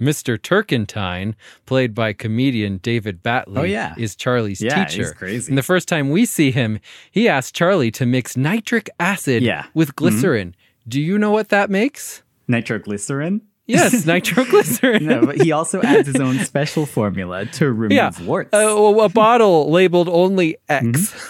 [0.00, 0.36] Mr.
[0.36, 3.94] Turkentine, played by comedian David Battley, Oh, yeah.
[3.96, 5.02] is Charlie's yeah, teacher.
[5.04, 5.50] he's crazy.
[5.52, 6.80] And the first time we see him,
[7.12, 9.62] he asks Charlie to mix nitric acid Yeah.
[9.62, 9.78] Mm-hmm.
[9.78, 10.56] with glycerin.
[10.88, 12.24] Do you know what that makes?
[12.48, 13.42] Nitroglycerin?
[13.66, 15.04] Yes, nitroglycerin.
[15.06, 18.10] no, but he also adds his own special formula to remove Yeah.
[18.24, 18.50] warts.
[18.52, 20.84] a, a bottle labeled only X.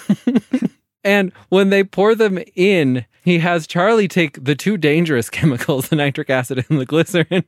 [0.09, 0.67] Mm-hmm.
[1.05, 5.97] and when they pour them in, he has Charlie take the two dangerous chemicals, the
[5.97, 7.45] nitric acid and the glycerin.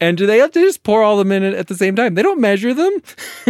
[0.00, 2.14] And do they have to just pour all them in at the same time?
[2.14, 2.92] They don't measure them.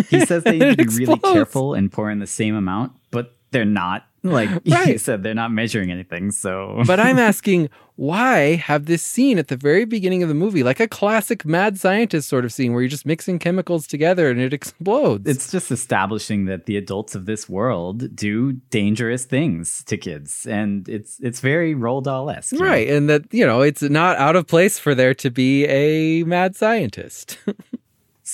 [0.08, 3.34] he says they need to be really careful and pour in the same amount, but
[3.50, 4.06] they're not.
[4.22, 5.00] Like he Right.
[5.00, 6.30] said, they're not measuring anything.
[6.30, 10.62] So But I'm asking, why have this scene at the very beginning of the movie,
[10.62, 14.40] like a classic mad scientist sort of scene where you're just mixing chemicals together and
[14.40, 15.28] it explodes?
[15.28, 20.88] it's just establishing that the adults of this world do dangerous things to kids, and
[20.88, 22.88] it's it's very Roald Dahl esque, right.
[22.88, 26.56] And that, you know, it's not out of place for there to be a mad
[26.56, 27.38] scientist.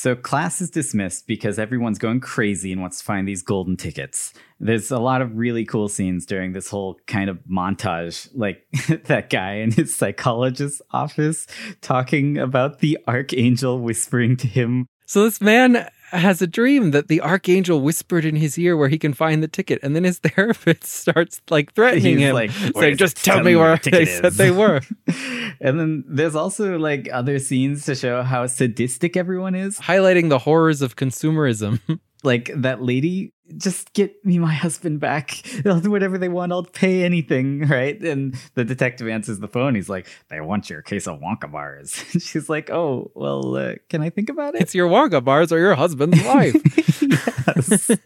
[0.01, 4.33] So class is dismissed because everyone's going crazy and wants to find these golden tickets.
[4.59, 8.67] There's a lot of really cool scenes during this whole kind of montage, like
[9.05, 11.47] that guy in his psychologist's office
[11.83, 14.87] talking about the archangel whispering to him.
[15.05, 18.99] So this man has a dream that the archangel whispered in his ear where he
[18.99, 22.97] can find the ticket, and then his therapist starts like threatening He's him, like, saying,
[22.97, 24.81] "Just tell, Tell me me where where the they ticket said they were."
[25.61, 29.79] and then there's also like other scenes to show how sadistic everyone is.
[29.79, 31.81] Highlighting the horrors of consumerism.
[32.23, 35.43] Like that lady, just get me my husband back.
[35.65, 36.53] They'll do whatever they want.
[36.53, 38.01] I'll pay anything, right?
[38.03, 39.75] And the detective answers the phone.
[39.75, 44.03] He's like, "They want your case of Wonka bars." She's like, "Oh, well, uh, can
[44.03, 46.55] I think about it?" it's your Wonka bars or your husband's life.
[47.01, 47.99] yes.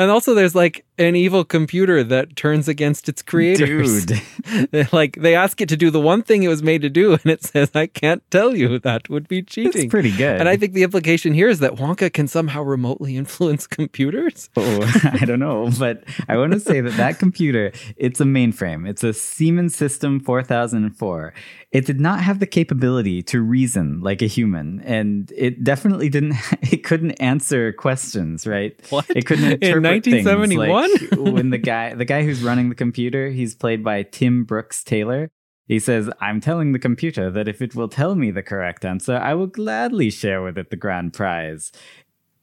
[0.00, 4.06] And also, there's like an evil computer that turns against its creators.
[4.06, 7.12] Dude, like they ask it to do the one thing it was made to do,
[7.12, 9.90] and it says, "I can't tell you." That would be it's cheating.
[9.90, 10.40] pretty good.
[10.40, 14.48] And I think the implication here is that Wonka can somehow remotely influence computers.
[14.56, 18.88] Oh, I don't know, but I want to say that that computer, it's a mainframe.
[18.88, 21.34] It's a Siemens System 4004.
[21.72, 26.34] It did not have the capability to reason like a human, and it definitely didn't.
[26.72, 28.74] It couldn't answer questions, right?
[28.90, 29.06] What?
[29.10, 30.90] It couldn't In interpret things, 1971?
[30.90, 34.82] like when the guy, the guy who's running the computer, he's played by Tim Brooks
[34.84, 35.30] Taylor.
[35.66, 39.16] He says, I'm telling the computer that if it will tell me the correct answer,
[39.16, 41.70] I will gladly share with it the grand prize.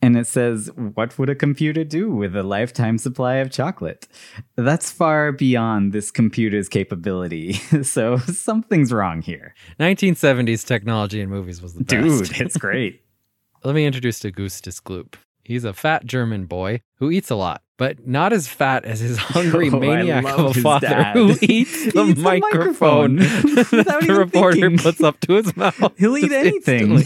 [0.01, 4.07] And it says, What would a computer do with a lifetime supply of chocolate?
[4.55, 7.53] That's far beyond this computer's capability.
[7.83, 9.55] so something's wrong here.
[9.79, 12.31] 1970s technology in movies was the best.
[12.31, 13.01] Dude, it's great.
[13.63, 15.15] Let me introduce Augustus Gloop.
[15.43, 19.17] He's a fat German boy who eats a lot, but not as fat as his
[19.33, 21.15] hungry Oh, maniac of a father dad.
[21.15, 23.17] who eats the eats microphone, microphone
[23.85, 24.77] that the reporter thinking.
[24.79, 25.91] puts up to his mouth.
[25.97, 27.03] He'll eat anything.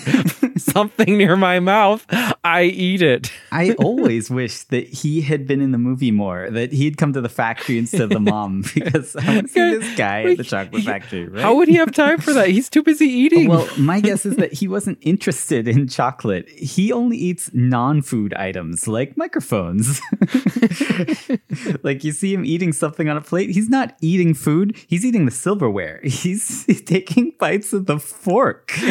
[0.58, 2.06] Something near my mouth,
[2.44, 3.32] I eat it.
[3.52, 7.22] I always wish that he had been in the movie more, that he'd come to
[7.22, 10.44] the factory instead of the mom, because I want to see this guy at the
[10.44, 11.42] chocolate factory, right?
[11.42, 12.50] How would he have time for that?
[12.50, 13.50] He's too busy eating.
[13.50, 16.48] Well, my guess is that he wasn't interested in chocolate.
[16.50, 19.81] He only eats non food items like microphones.
[21.84, 23.50] like you see him eating something on a plate.
[23.50, 26.00] He's not eating food, he's eating the silverware.
[26.04, 28.74] He's, taking bites of the fork.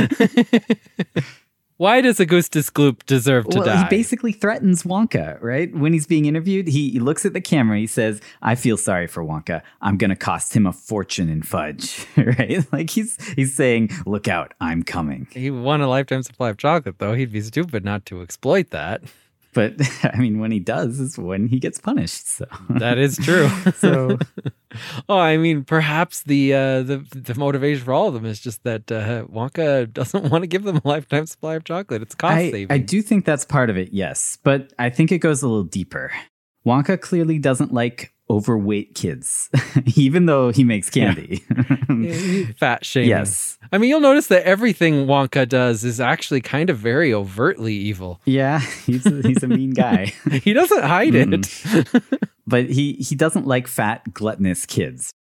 [1.80, 3.84] Why does Augustus Gloop deserve to well, die?
[3.84, 5.74] he basically threatens Wonka, right?
[5.74, 7.78] When he's being interviewed, he, he looks at the camera.
[7.78, 9.62] He says, "I feel sorry for Wonka.
[9.80, 12.70] I'm going to cost him a fortune in fudge." right?
[12.70, 16.98] Like he's he's saying, "Look out, I'm coming." he won a lifetime supply of chocolate,
[16.98, 17.14] though.
[17.14, 19.02] He'd be stupid not to exploit that.
[19.52, 22.28] But I mean, when he does, is when he gets punished.
[22.28, 23.48] So That is true.
[23.76, 24.18] So-
[25.08, 28.62] oh, I mean, perhaps the uh, the the motivation for all of them is just
[28.64, 32.02] that uh, Wonka doesn't want to give them a lifetime supply of chocolate.
[32.02, 32.72] It's cost I, saving.
[32.74, 34.38] I do think that's part of it, yes.
[34.42, 36.12] But I think it goes a little deeper.
[36.64, 39.50] Wonka clearly doesn't like overweight kids,
[39.96, 41.36] even though he makes candy.
[42.56, 43.10] Fat shaming.
[43.10, 43.58] yes.
[43.72, 48.20] I mean, you'll notice that everything Wonka does is actually kind of very overtly evil.
[48.24, 50.12] Yeah, he's a, he's a mean guy.
[50.30, 51.92] He doesn't hide mm.
[51.94, 52.20] it.
[52.46, 55.12] but he he doesn't like fat gluttonous kids.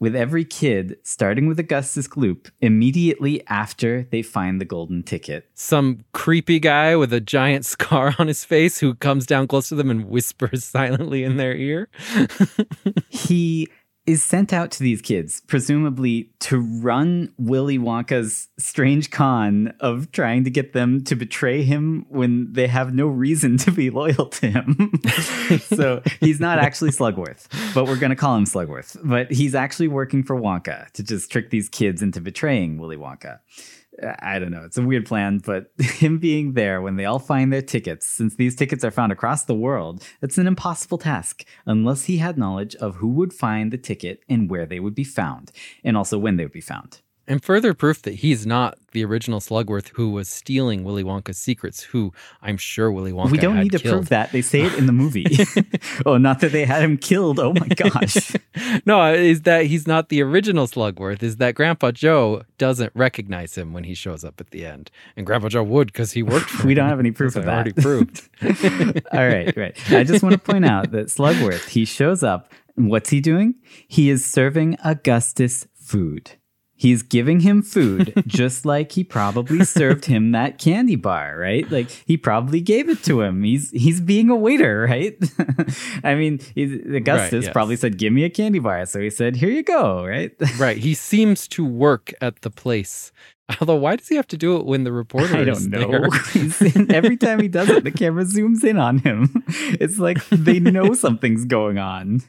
[0.00, 6.06] With every kid, starting with Augustus Gloop, immediately after they find the golden ticket, Some
[6.12, 9.90] creepy guy with a giant scar on his face who comes down close to them
[9.90, 11.90] and whispers silently in their ear.
[13.10, 13.68] he
[14.10, 20.44] is sent out to these kids, presumably to run Willy Wonka's strange con of trying
[20.44, 24.50] to get them to betray him when they have no reason to be loyal to
[24.50, 24.92] him.
[25.60, 28.96] so he's not actually Slugworth, but we're going to call him Slugworth.
[29.04, 33.40] But he's actually working for Wonka to just trick these kids into betraying Willy Wonka.
[34.22, 34.64] I don't know.
[34.64, 38.36] It's a weird plan, but him being there when they all find their tickets, since
[38.36, 42.74] these tickets are found across the world, it's an impossible task unless he had knowledge
[42.76, 45.52] of who would find the ticket and where they would be found,
[45.84, 47.00] and also when they would be found.
[47.30, 51.80] And further proof that he's not the original Slugworth who was stealing Willy Wonka's secrets,
[51.80, 52.12] who
[52.42, 53.94] I'm sure Willy Wonka we don't need to killed.
[53.94, 54.32] prove that.
[54.32, 55.26] They say it in the movie.
[56.06, 57.38] oh, not that they had him killed.
[57.38, 58.32] Oh my gosh.
[58.84, 63.72] no, is that he's not the original Slugworth, is that Grandpa Joe doesn't recognize him
[63.72, 64.90] when he shows up at the end.
[65.16, 67.70] And Grandpa Joe would because he worked for We don't have any proof of already
[67.70, 67.80] that.
[67.80, 68.28] proved.
[69.12, 69.92] All right, right.
[69.92, 72.52] I just want to point out that Slugworth, he shows up.
[72.76, 73.54] And what's he doing?
[73.86, 76.32] He is serving Augustus food.
[76.80, 81.70] He's giving him food just like he probably served him that candy bar, right?
[81.70, 83.42] Like he probably gave it to him.
[83.42, 85.14] He's he's being a waiter, right?
[86.02, 87.52] I mean, Augustus yes.
[87.52, 90.32] probably said, "Give me a candy bar," so he said, "Here you go," right?
[90.58, 90.78] right.
[90.78, 93.12] He seems to work at the place.
[93.60, 96.08] Although, why does he have to do it when the reporter I is don't know.
[96.94, 99.44] every time he does it, the camera zooms in on him.
[99.78, 102.22] It's like they know something's going on.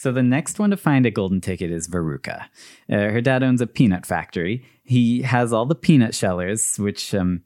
[0.00, 2.46] So the next one to find a golden ticket is Veruca.
[2.90, 4.64] Uh, her dad owns a peanut factory.
[4.82, 7.42] He has all the peanut shellers, which um,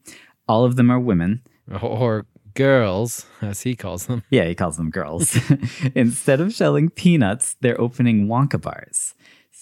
[0.47, 1.41] all of them are women.
[1.81, 4.23] Or girls, as he calls them.
[4.29, 5.37] Yeah, he calls them girls.
[5.95, 9.15] Instead of shelling peanuts, they're opening Wonka bars.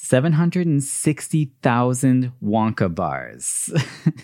[0.03, 3.71] 760,000 Wonka bars.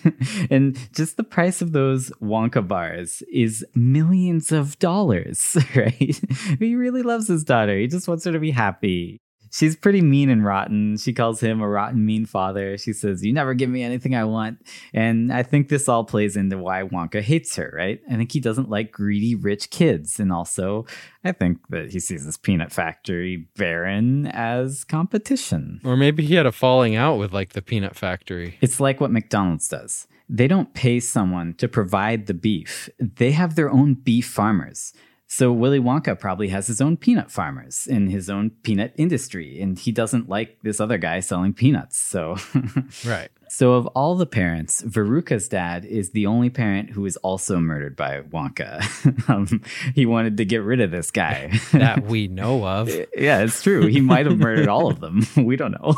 [0.50, 6.20] and just the price of those Wonka bars is millions of dollars, right?
[6.58, 7.78] he really loves his daughter.
[7.78, 9.22] He just wants her to be happy.
[9.50, 10.96] She's pretty mean and rotten.
[10.96, 12.78] She calls him a rotten, mean father.
[12.78, 14.64] She says, You never give me anything I want.
[14.94, 18.00] And I think this all plays into why Wonka hates her, right?
[18.10, 20.20] I think he doesn't like greedy, rich kids.
[20.20, 20.86] And also,
[21.24, 25.80] I think that he sees this peanut factory barren as competition.
[25.84, 28.56] Or maybe he had a falling out with like the peanut factory.
[28.60, 30.06] It's like what McDonald's does.
[30.28, 34.92] They don't pay someone to provide the beef, they have their own beef farmers.
[35.32, 39.78] So Willy Wonka probably has his own peanut farmers in his own peanut industry, and
[39.78, 41.96] he doesn't like this other guy selling peanuts.
[41.96, 42.36] So,
[43.06, 43.30] Right.
[43.50, 47.96] So of all the parents, Veruca's dad is the only parent who is also murdered
[47.96, 49.28] by Wonka.
[49.28, 49.60] um,
[49.92, 51.50] he wanted to get rid of this guy.
[51.80, 52.88] That we know of.
[53.16, 53.86] Yeah, it's true.
[53.86, 55.26] He might have murdered all of them.
[55.36, 55.94] We don't know.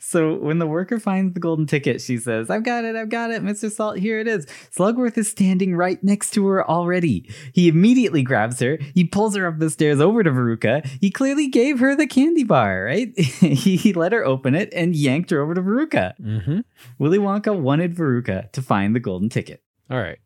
[0.00, 3.30] so when the worker finds the golden ticket, she says, I've got it, I've got
[3.30, 3.70] it, Mr.
[3.70, 4.46] Salt, here it is.
[4.74, 7.28] Slugworth is standing right next to her already.
[7.52, 10.86] He immediately grabs her, he pulls her up the stairs over to Veruca.
[11.00, 13.18] He clearly gave her the candy bar, right?
[13.18, 16.14] he, he let her open it and yanked her over to Veruca.
[16.62, 19.62] Hmm Willy Wonka wanted Veruca to find the golden ticket.
[19.90, 20.18] All right.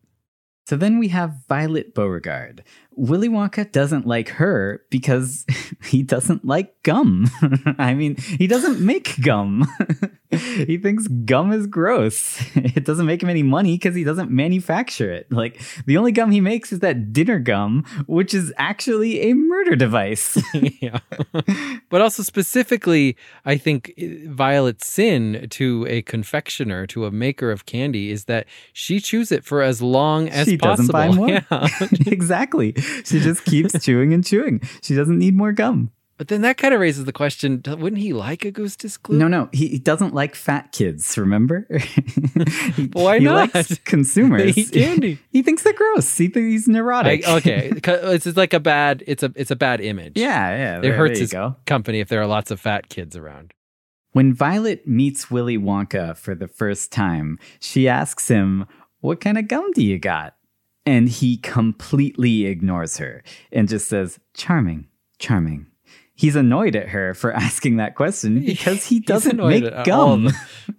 [0.65, 2.63] So then we have Violet Beauregarde.
[2.95, 5.45] Willy Wonka doesn't like her because
[5.83, 7.27] he doesn't like gum.
[7.77, 9.67] I mean, he doesn't make gum.
[10.31, 12.41] he thinks gum is gross.
[12.55, 15.31] It doesn't make him any money because he doesn't manufacture it.
[15.31, 19.75] Like, the only gum he makes is that dinner gum, which is actually a murder
[19.75, 20.41] device.
[20.81, 20.99] yeah.
[21.89, 27.65] but also specifically, I think eh, Violet's sin to a confectioner, to a maker of
[27.65, 30.91] candy, is that she chews it for as long as she possible.
[30.91, 31.29] doesn't buy more.
[31.29, 31.87] Yeah.
[32.07, 32.75] exactly.
[33.05, 34.61] She just keeps chewing and chewing.
[34.81, 35.91] She doesn't need more gum.
[36.17, 39.15] But then that kind of raises the question: Wouldn't he like Augustus Gloop?
[39.17, 41.17] No, no, he, he doesn't like fat kids.
[41.17, 41.67] Remember?
[42.75, 43.53] He- Why he not?
[43.53, 44.55] likes consumers.
[44.55, 45.19] They eat candy.
[45.31, 46.15] he thinks they're gross.
[46.17, 47.27] He thinks he's neurotic.
[47.27, 49.03] I- okay, it's like a bad.
[49.07, 50.13] It's a it's a bad image.
[50.15, 50.77] yeah, yeah.
[50.77, 51.55] it there- hurts there his go.
[51.65, 53.53] company if there are lots of fat kids around.
[54.11, 58.67] When Violet meets Willy Wonka for the first time, she asks him,
[59.01, 60.35] What kind of gum do you got?
[60.85, 65.67] And he completely ignores her and just says, Charming, charming.
[66.15, 69.85] He's annoyed at her for asking that question because he doesn't make at all of
[69.85, 70.29] gum.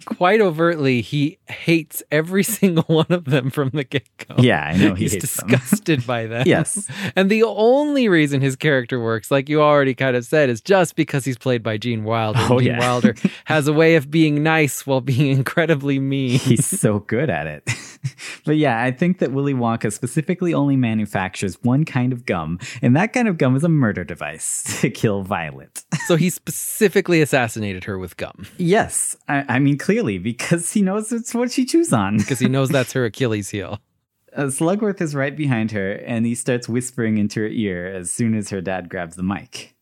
[0.05, 4.37] Quite overtly, he hates every single one of them from the get go.
[4.39, 5.49] Yeah, I know he He's hates them.
[5.49, 6.45] disgusted by them.
[6.47, 6.89] Yes.
[7.17, 10.95] And the only reason his character works, like you already kind of said, is just
[10.95, 12.39] because he's played by Gene Wilder.
[12.43, 12.79] Oh, Gene yeah.
[12.79, 13.15] Wilder
[13.47, 16.39] has a way of being nice while being incredibly mean.
[16.39, 17.69] He's so good at it.
[18.45, 22.97] but yeah, I think that Willy Wonka specifically only manufactures one kind of gum, and
[22.97, 25.85] that kind of gum is a murder device to kill Violet.
[26.07, 31.13] so he specifically assassinated her with gum yes, I, I mean, clearly, because he knows
[31.13, 32.19] it's what she chews on.
[32.19, 33.81] because he knows that's her Achilles heel.
[34.37, 38.35] Uh, Slugworth is right behind her, and he starts whispering into her ear as soon
[38.35, 39.74] as her dad grabs the mic.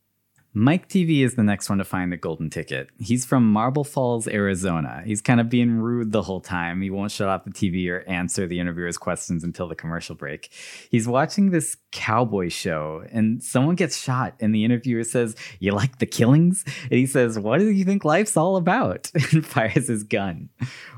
[0.54, 2.90] Mike TV is the next one to find the golden ticket.
[2.98, 5.02] He's from Marble Falls, Arizona.
[5.02, 6.82] He's kind of being rude the whole time.
[6.82, 10.52] He won't shut off the TV or answer the interviewer's questions until the commercial break.
[10.90, 16.00] He's watching this cowboy show, and someone gets shot, and the interviewer says, You like
[16.00, 16.64] the killings?
[16.82, 19.10] And he says, What do you think life's all about?
[19.32, 20.50] and fires his gun.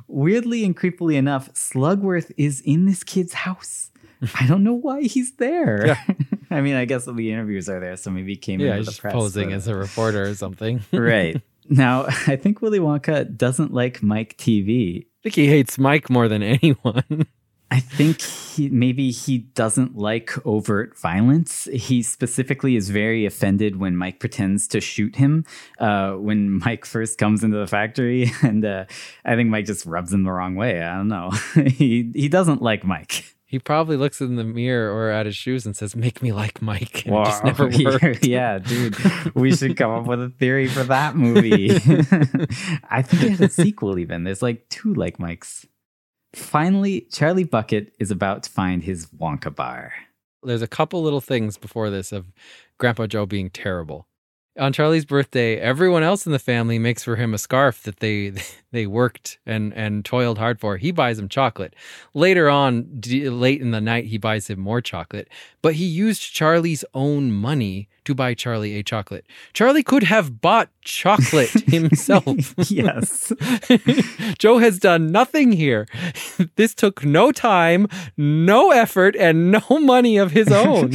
[0.09, 3.93] Weirdly and creepily enough, Slugworth is in this kid's house.
[4.41, 5.99] I don't know why he's there.
[6.51, 8.87] I mean, I guess the interviews are there, so maybe he came Yeah, in he's
[8.95, 9.13] the press.
[9.13, 10.83] posing but- as a reporter or something.
[10.93, 11.41] Right.
[11.69, 15.05] Now, I think Willy Wonka doesn't like Mike TV.
[15.05, 17.27] I think he hates Mike more than anyone.
[17.71, 21.65] I think he maybe he doesn't like overt violence.
[21.73, 25.45] He specifically is very offended when Mike pretends to shoot him.
[25.81, 28.85] Uh, when Mike first comes into the factory, and uh,
[29.25, 30.83] I think Mike just rubs him the wrong way.
[30.83, 31.31] I don't know.
[31.67, 33.34] he he doesn't like Mike.
[33.55, 36.61] He probably looks in the mirror or at his shoes and says, "Make me like
[36.61, 37.51] Mike." And it just Wow.
[37.51, 37.69] never
[38.03, 38.27] worked.
[38.27, 38.97] yeah, dude.
[39.37, 41.71] We should come up with a theory for that movie.
[42.91, 44.25] I think it had a sequel even.
[44.25, 45.67] There's like two like Mike's.
[46.35, 49.93] Finally, Charlie Bucket is about to find his Wonka bar.
[50.43, 52.27] There's a couple little things before this of
[52.79, 54.09] Grandpa Joe being terrible.
[54.57, 58.33] On Charlie's birthday, everyone else in the family makes for him a scarf that they
[58.71, 60.77] they worked and and toiled hard for.
[60.77, 61.75] He buys him chocolate.
[62.15, 65.29] Later on, d- late in the night, he buys him more chocolate.
[65.61, 69.25] But he used Charlie's own money to buy Charlie a chocolate.
[69.55, 72.55] Charlie could have bought chocolate himself.
[72.71, 73.33] yes.
[74.39, 75.87] Joe has done nothing here.
[76.57, 80.93] This took no time, no effort, and no money of his own.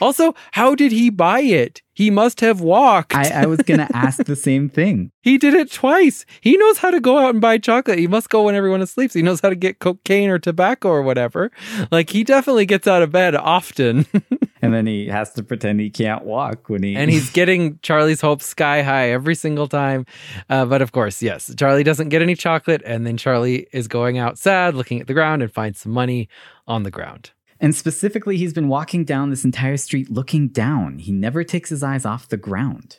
[0.00, 1.82] also, how did he buy it?
[1.98, 3.12] He must have walked.
[3.12, 5.10] I, I was going to ask the same thing.
[5.20, 6.24] he did it twice.
[6.40, 7.98] He knows how to go out and buy chocolate.
[7.98, 9.10] He must go when everyone is asleep.
[9.10, 11.50] So he knows how to get cocaine or tobacco or whatever.
[11.90, 14.06] Like he definitely gets out of bed often.
[14.60, 16.96] And then he has to pretend he can't walk when he.
[16.96, 20.04] and he's getting Charlie's hopes sky high every single time.
[20.50, 24.18] Uh, but of course, yes, Charlie doesn't get any chocolate, and then Charlie is going
[24.18, 26.28] out sad, looking at the ground, and finds some money
[26.66, 27.30] on the ground.
[27.60, 30.98] And specifically, he's been walking down this entire street looking down.
[31.00, 32.98] He never takes his eyes off the ground.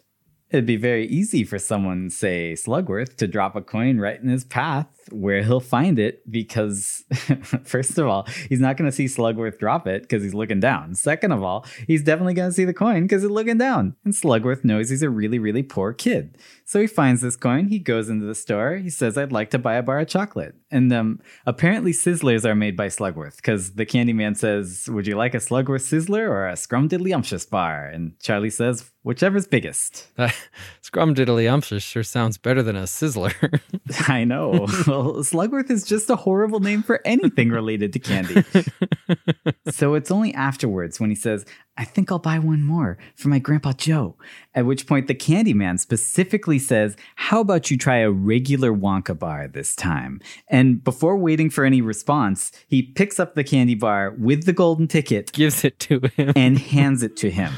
[0.52, 4.44] It'd be very easy for someone, say Slugworth, to drop a coin right in his
[4.44, 7.04] path where he'll find it because,
[7.64, 10.96] first of all, he's not going to see Slugworth drop it because he's looking down.
[10.96, 13.96] Second of all, he's definitely going to see the coin because he's looking down.
[14.04, 16.36] And Slugworth knows he's a really, really poor kid.
[16.70, 19.58] So he finds this coin, he goes into the store, he says, I'd like to
[19.58, 20.54] buy a bar of chocolate.
[20.70, 25.34] And um, apparently, Sizzlers are made by Slugworth because the Candyman says, Would you like
[25.34, 27.88] a Slugworth Sizzler or a Scrumdiddlyumptious bar?
[27.88, 30.08] And Charlie says, whichever's biggest.
[30.16, 30.36] That
[30.84, 33.62] scrumdiddlyumptious sure sounds better than a sizzler.
[34.08, 34.52] I know.
[34.88, 38.44] well, Slugworth is just a horrible name for anything related to candy.
[39.70, 41.46] so it's only afterwards when he says,
[41.80, 44.18] I think I'll buy one more for my Grandpa Joe.
[44.54, 49.18] At which point the candy man specifically says, How about you try a regular Wonka
[49.18, 50.20] bar this time?
[50.50, 54.90] And before waiting for any response, he picks up the candy bar with the golden
[54.90, 56.34] ticket Gives it to him.
[56.36, 57.54] and hands it to him.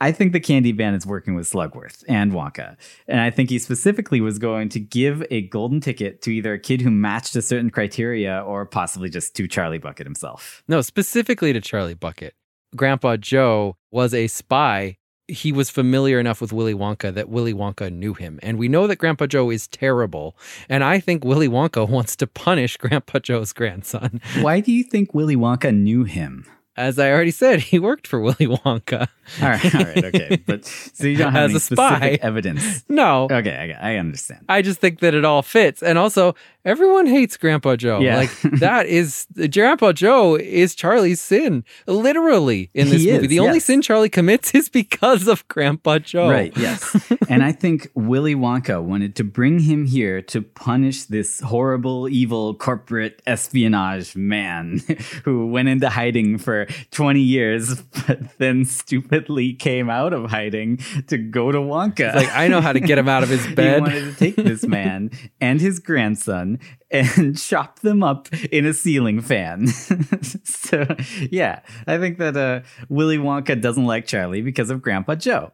[0.00, 2.78] I think the candy man is working with Slugworth and Wonka.
[3.06, 6.58] And I think he specifically was going to give a golden ticket to either a
[6.58, 10.62] kid who matched a certain criteria or possibly just to Charlie Bucket himself.
[10.66, 12.34] No, specifically to Charlie Bucket.
[12.76, 14.96] Grandpa Joe was a spy.
[15.26, 18.38] He was familiar enough with Willy Wonka that Willy Wonka knew him.
[18.42, 20.36] And we know that Grandpa Joe is terrible.
[20.68, 24.20] And I think Willy Wonka wants to punish Grandpa Joe's grandson.
[24.40, 26.44] Why do you think Willy Wonka knew him?
[26.76, 29.06] As I already said, he worked for Willy Wonka.
[29.40, 30.42] All right, all right, okay.
[30.46, 31.96] But so you don't have As any a spy.
[31.96, 32.84] specific evidence.
[32.88, 34.44] No, Okay, I, I understand.
[34.48, 35.82] I just think that it all fits.
[35.84, 36.34] And also,
[36.64, 38.00] everyone hates Grandpa Joe.
[38.00, 38.16] Yeah.
[38.16, 43.24] Like, that is, Grandpa Joe is Charlie's sin, literally, in this He movie.
[43.26, 46.30] is, the only sin Charlie commits is because of Grandpa Joe.
[46.30, 46.96] Right, yes.
[47.28, 52.54] and I think Willy Wonka wanted to bring him here to punish this horrible, evil
[52.54, 54.80] corporate espionage man
[55.24, 61.18] who went into hiding for 20 years, but then stupidly came out of hiding to
[61.18, 62.14] go to Wonka.
[62.14, 63.74] Like, I know how to get him out of his bed.
[63.74, 65.10] He wanted to take this man
[65.40, 66.53] and his grandson
[66.90, 69.66] and chop them up in a ceiling fan.
[70.44, 70.86] so,
[71.30, 75.52] yeah, I think that uh, Willy Wonka doesn't like Charlie because of Grandpa Joe.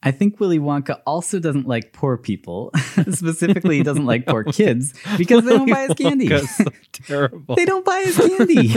[0.00, 2.70] I think Willy Wonka also doesn't like poor people.
[3.10, 6.28] Specifically, he doesn't like poor kids because they don't buy his candy.
[6.38, 7.56] So terrible.
[7.56, 8.74] they don't buy his candy.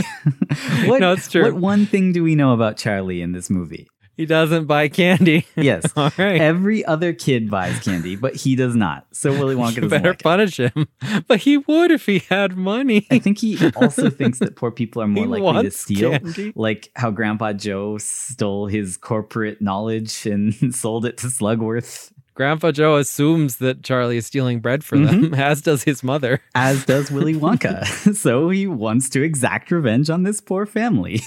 [0.88, 1.44] what, No, it's true.
[1.44, 3.88] What one thing do we know about Charlie in this movie?
[4.18, 5.46] He doesn't buy candy.
[5.56, 5.86] Yes.
[5.96, 6.40] All right.
[6.42, 9.08] Every other kid buys candy, but he does not.
[9.12, 10.24] So Willy Wonka you doesn't better like it.
[10.24, 10.88] punish him.
[11.28, 13.08] But he would if he had money.
[13.10, 16.54] I think he also thinks that poor people are more He likely to steal, candy.
[16.56, 22.96] like how Grandpa Joe stole his corporate knowledge and sold it to Slugworth, Grandpa Joe
[22.98, 25.22] assumes that Charlie is stealing bread for Mm-hmm.
[25.22, 26.42] them, as does his mother.
[26.56, 27.86] as does Willy Wonka.
[28.16, 31.22] so he wants to exact revenge on this poor family.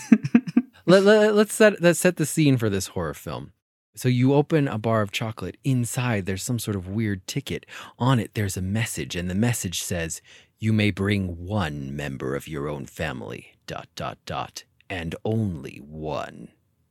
[0.86, 3.52] Let, let, let's set let's set the scene for this horror film.
[3.96, 5.56] So you open a bar of chocolate.
[5.62, 7.64] Inside, there's some sort of weird ticket.
[7.98, 10.20] On it, there's a message, and the message says,
[10.58, 16.48] "You may bring one member of your own family." Dot dot dot, and only one.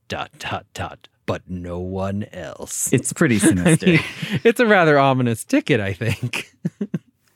[0.08, 2.92] Dot dot dot, but no one else.
[2.92, 3.86] it's pretty sinister.
[4.44, 6.52] it's a rather ominous ticket, I think.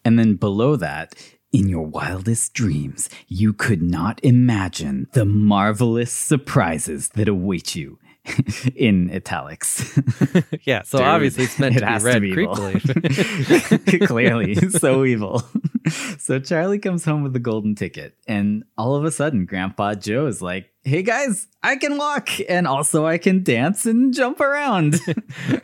[0.08, 1.16] And then below that,
[1.52, 8.00] in your wildest dreams, you could not imagine the marvelous surprises that await you.
[8.76, 9.98] in italics.
[10.66, 12.56] yeah, so Dude, obviously it's meant it to be read evil.
[12.58, 14.08] creepily.
[14.08, 15.44] Clearly, so evil.
[16.20, 20.26] So Charlie comes home with the golden ticket, and all of a sudden, Grandpa Joe
[20.28, 25.00] is like, "Hey guys, I can walk, and also I can dance and jump around."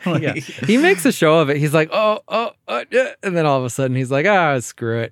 [0.06, 0.32] Like- yeah.
[0.34, 1.58] He makes a show of it.
[1.58, 3.12] He's like, oh, oh, uh, yeah.
[3.22, 5.08] and then all of a sudden he's like, ah, screw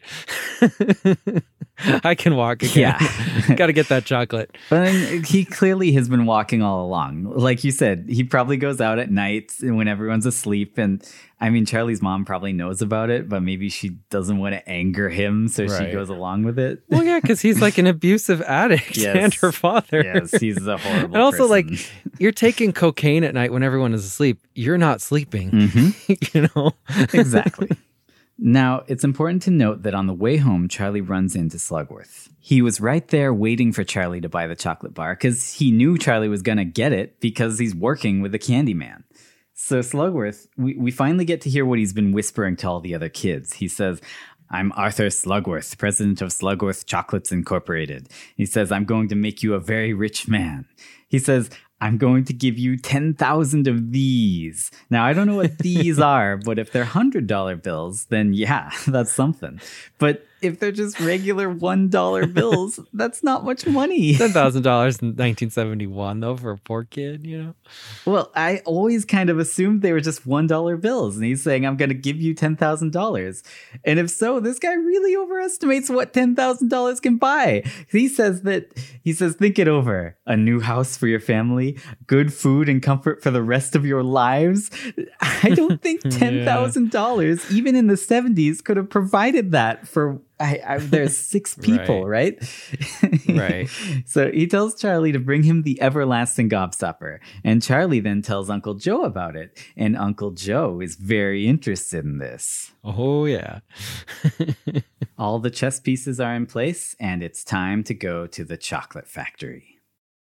[0.61, 1.43] it.
[2.05, 2.97] I can walk again.
[3.01, 3.55] Yeah.
[3.57, 4.57] Got to get that chocolate.
[4.71, 7.25] But he clearly has been walking all along.
[7.25, 10.79] Like you said, he probably goes out at night when everyone's asleep.
[10.79, 11.03] And
[11.43, 15.09] I mean, Charlie's mom probably knows about it, but maybe she doesn't want to anger
[15.09, 15.49] him.
[15.49, 16.83] So she goes along with it.
[16.89, 19.17] Well, yeah, because he's like an abusive addict Yes.
[19.21, 20.03] and her father.
[20.05, 21.67] yes, he's a horrible and also, like,
[22.21, 24.39] you're taking cocaine at night when everyone is asleep.
[24.55, 25.51] You're not sleeping.
[25.51, 26.35] Mhm.
[26.35, 26.73] you know?
[27.13, 27.71] exactly.
[28.39, 32.29] Now, it's important to note that on the way home, Charlie runs into Slugworth.
[32.41, 35.97] He was right there waiting for Charlie to buy the chocolate bar because he knew
[35.97, 39.05] Charlie was going to get it because he's working with the candy man.
[39.65, 42.97] So, Slugworth, we, we finally get to hear what he's been whispering to all the
[42.97, 43.53] other kids.
[43.53, 44.01] He says,
[44.51, 48.09] I'm Arthur Slugworth, president of Slugworth Chocolates Incorporated.
[48.37, 50.67] He says, I'm going to make you a very rich man.
[51.07, 51.49] He says,
[51.81, 54.73] I'm going to give you 10,000 of these.
[54.91, 59.13] Now, I don't know what these are, but if they're $100 bills, then yeah, that's
[59.13, 59.61] something.
[60.01, 64.15] But if they're just regular $1 bills, that's not much money.
[64.15, 67.55] $10,000 in 1971, though, for a poor kid, you know?
[68.05, 71.77] Well, I always kind of assumed they were just $1 bills, and he's saying, I'm
[71.77, 73.43] going to give you $10,000.
[73.85, 77.63] And if so, this guy really overestimates what $10,000 can buy.
[77.91, 78.73] He says that,
[79.03, 80.17] he says, think it over.
[80.27, 84.03] A new house for your family, good food and comfort for the rest of your
[84.03, 84.71] lives.
[85.21, 90.79] I don't think $10,000, even in the 70s, could have provided that for I, I
[90.79, 92.37] there's six people, right?
[93.29, 93.69] Right.
[94.05, 98.75] so he tells Charlie to bring him the everlasting gobstopper, and Charlie then tells Uncle
[98.75, 102.73] Joe about it, and Uncle Joe is very interested in this.
[102.85, 103.61] Oh yeah.
[105.19, 109.07] All the chess pieces are in place, and it's time to go to the chocolate
[109.09, 109.79] factory.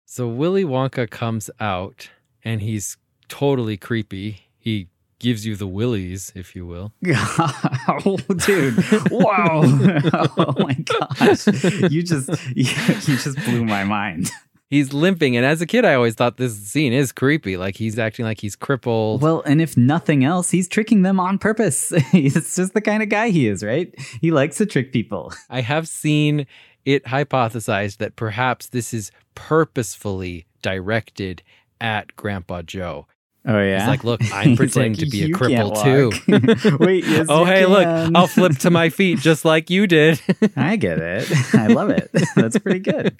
[0.05, 2.11] so Willy Wonka comes out
[2.45, 2.97] and he's
[3.29, 4.49] totally creepy.
[4.59, 4.89] He
[5.23, 6.93] gives you the willies, if you will.
[7.09, 8.77] oh, dude!
[9.11, 9.63] Wow!
[10.37, 11.47] oh my gosh!
[11.91, 14.31] You just you, you just blew my mind.
[14.69, 17.57] He's limping, and as a kid, I always thought this scene is creepy.
[17.57, 19.23] Like he's acting like he's crippled.
[19.23, 21.93] Well, and if nothing else, he's tricking them on purpose.
[22.13, 23.95] it's just the kind of guy he is, right?
[24.21, 25.33] He likes to trick people.
[25.49, 26.47] I have seen
[26.85, 31.43] it hypothesized that perhaps this is purposefully directed
[31.81, 33.07] at Grandpa Joe.
[33.45, 33.81] Oh yeah.
[33.81, 36.77] He's like, look, I'm pretending like, to be a cripple too.
[36.85, 37.87] Wait, yes, oh hey, look.
[38.15, 40.21] I'll flip to my feet just like you did.
[40.57, 41.55] I get it.
[41.55, 42.11] I love it.
[42.37, 43.19] That's pretty good.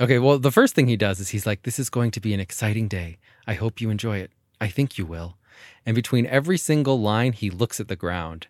[0.00, 2.34] okay, well, the first thing he does is he's like, this is going to be
[2.34, 3.18] an exciting day.
[3.46, 4.32] I hope you enjoy it.
[4.60, 5.36] I think you will.
[5.86, 8.48] And between every single line, he looks at the ground.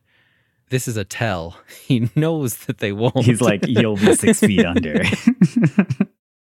[0.71, 1.59] This is a tell.
[1.85, 3.25] He knows that they won't.
[3.25, 5.03] He's like, you'll be six feet under.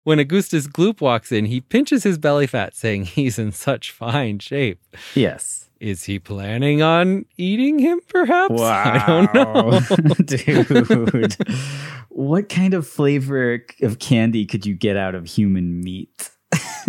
[0.05, 4.39] When Augustus Gloop walks in, he pinches his belly fat, saying he's in such fine
[4.39, 4.79] shape.
[5.13, 5.63] yes.
[5.81, 8.53] Is he planning on eating him, perhaps?
[8.53, 8.93] Wow.
[8.95, 9.79] I don't know.
[10.25, 11.35] Dude.
[12.09, 16.29] What kind of flavor of candy could you get out of human meat?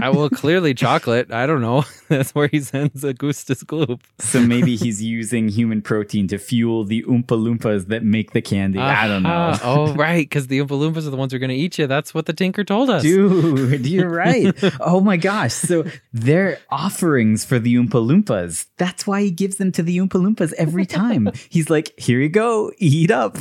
[0.00, 1.32] I will clearly chocolate.
[1.32, 1.84] I don't know.
[2.08, 4.00] That's where he sends Augustus Gloop.
[4.18, 8.78] So maybe he's using human protein to fuel the Oompa Loompas that make the candy.
[8.78, 9.56] I don't know.
[9.62, 10.28] Oh, right.
[10.28, 11.86] Because the Oompa Loompas are the ones who are going to eat you.
[11.86, 13.02] That's what the Tinker told us.
[13.02, 14.54] Dude, you're right.
[14.80, 15.52] oh my gosh.
[15.52, 18.66] So they're offerings for the Oompa Loompas.
[18.76, 21.30] That's why he gives them to the Oompa Loompas every time.
[21.48, 23.36] He's like, here you go, eat up.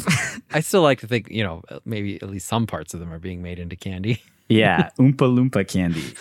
[0.51, 3.19] I still like to think, you know, maybe at least some parts of them are
[3.19, 4.21] being made into candy.
[4.47, 6.13] Yeah, Oompa Loompa candy.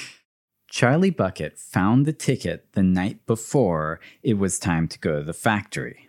[0.70, 5.32] Charlie Bucket found the ticket the night before it was time to go to the
[5.32, 6.08] factory.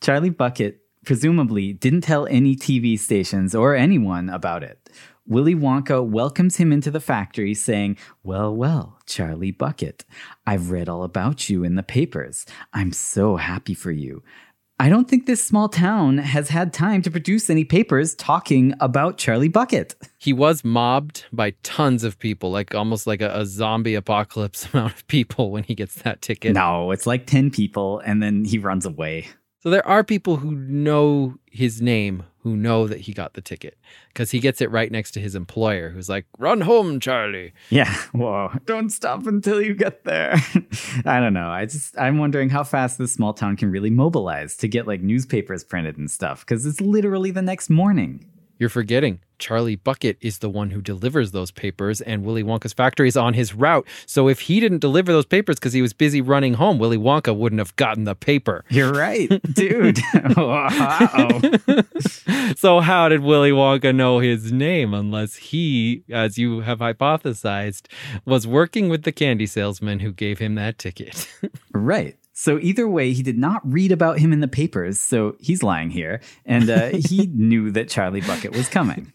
[0.00, 4.88] Charlie Bucket presumably didn't tell any TV stations or anyone about it.
[5.26, 10.04] Willy Wonka welcomes him into the factory, saying, Well, well, Charlie Bucket,
[10.46, 12.44] I've read all about you in the papers.
[12.72, 14.22] I'm so happy for you.
[14.82, 19.16] I don't think this small town has had time to produce any papers talking about
[19.16, 19.94] Charlie Bucket.
[20.18, 24.94] He was mobbed by tons of people, like almost like a, a zombie apocalypse amount
[24.94, 26.54] of people when he gets that ticket.
[26.54, 29.28] No, it's like 10 people, and then he runs away.
[29.60, 33.78] So there are people who know his name who know that he got the ticket
[34.08, 37.52] because he gets it right next to his employer who's like, run home, Charlie.
[37.70, 37.94] Yeah.
[38.12, 38.52] Whoa.
[38.66, 40.34] Don't stop until you get there.
[41.04, 41.48] I don't know.
[41.48, 45.02] I just, I'm wondering how fast this small town can really mobilize to get like
[45.02, 48.26] newspapers printed and stuff because it's literally the next morning.
[48.58, 53.08] You're forgetting Charlie Bucket is the one who delivers those papers, and Willy Wonka's factory
[53.08, 53.84] is on his route.
[54.06, 57.36] So if he didn't deliver those papers because he was busy running home, Willy Wonka
[57.36, 58.64] wouldn't have gotten the paper.
[58.70, 59.98] You're right, dude.
[62.56, 67.86] So how did Willy Wonka know his name unless he, as you have hypothesized,
[68.24, 71.28] was working with the candy salesman who gave him that ticket?
[71.72, 72.16] Right.
[72.42, 75.90] So either way, he did not read about him in the papers, so he's lying
[75.90, 79.12] here, and uh, he knew that Charlie Bucket was coming.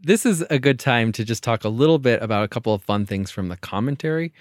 [0.00, 2.80] this is a good time to just talk a little bit about a couple of
[2.84, 4.32] fun things from the commentary.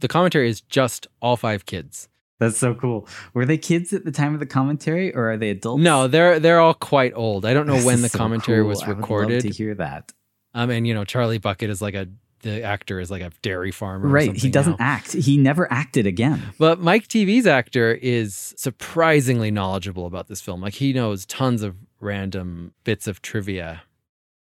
[0.00, 2.08] The commentary is just all five kids.
[2.40, 3.06] That's so cool.
[3.34, 5.80] Were they kids at the time of the commentary, or are they adults?
[5.80, 7.44] No, they're they're all quite old.
[7.44, 8.68] I don't know This when the so commentary cool.
[8.68, 9.42] was I would love recorded.
[9.42, 10.12] to hear that.
[10.54, 12.08] Um, and you know, Charlie Bucket is like a
[12.42, 14.06] the actor is like a dairy farmer.
[14.06, 14.36] or Right.
[14.36, 14.86] He doesn't now.
[14.86, 15.12] act.
[15.12, 16.42] He never acted again.
[16.58, 20.60] But Mike TV's actor is surprisingly knowledgeable about this film.
[20.60, 23.82] Like he knows tons of random bits of trivia.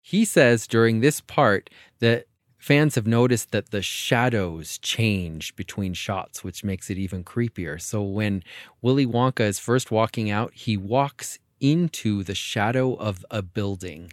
[0.00, 2.26] He says during this part that
[2.56, 7.80] fans have noticed that the shadows change between shots, which makes it even creepier.
[7.80, 8.42] So when
[8.82, 14.12] Willy Wonka is first walking out, he walks into the shadow of a building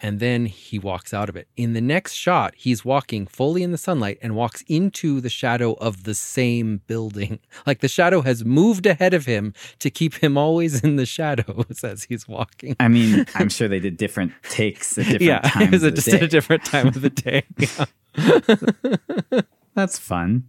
[0.00, 1.48] and then he walks out of it.
[1.56, 5.74] In the next shot, he's walking fully in the sunlight and walks into the shadow
[5.74, 7.38] of the same building.
[7.66, 11.80] Like the shadow has moved ahead of him to keep him always in the shadows
[11.84, 12.74] as he's walking.
[12.80, 15.66] I mean, I'm sure they did different takes at different yeah, times.
[15.66, 17.44] it was a, of the just at a different time of the day.
[17.58, 19.42] Yeah.
[19.74, 20.44] That's fun.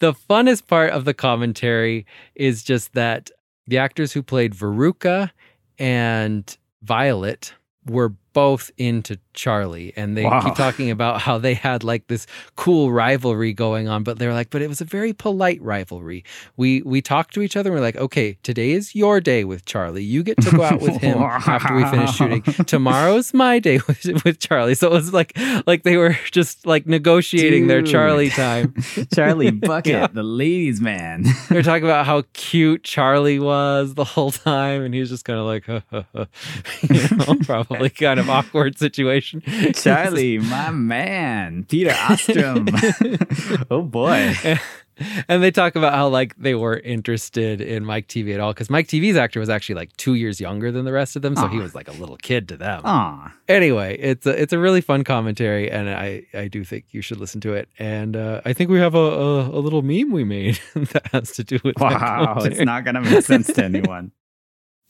[0.00, 2.04] the funnest part of the commentary
[2.34, 3.30] is just that
[3.66, 5.30] the actors who played Veruca
[5.78, 7.54] and Violet
[7.86, 10.40] were both into Charlie, and they Wow.
[10.40, 12.26] keep talking about how they had like this
[12.56, 16.24] cool rivalry going on, but they're like, but it was a very polite rivalry.
[16.56, 17.70] We we talked to each other.
[17.70, 20.02] and We're like, okay, today is your day with Charlie.
[20.02, 22.42] You get to go out with him after we finish shooting.
[22.64, 24.74] Tomorrow's my day with, with Charlie.
[24.74, 28.74] So it was like like they were just like negotiating their Charlie time.
[29.14, 30.06] Charlie Bucket, Yeah.
[30.08, 31.24] the ladies' man.
[31.50, 35.38] They're talking about how cute Charlie was the whole time, and he was just kind
[35.38, 39.25] of like, you know, probably kind of awkward situation.
[39.74, 43.66] Charlie, my man, Peter Ostrum.
[43.70, 44.34] oh boy.
[45.28, 48.70] and they talk about how like they weren't interested in Mike TV at all because
[48.70, 51.48] Mike TV's actor was actually like two years younger than the rest of them, so
[51.48, 52.82] he was like a little kid to them.
[52.84, 53.32] Aw.
[53.48, 57.18] Anyway, it's a, it's a really fun commentary, and I I do think you should
[57.18, 57.68] listen to it.
[57.78, 61.32] And uh, I think we have a, a a little meme we made that has
[61.32, 64.12] to do with that Wow, it's not to make sense to anyone.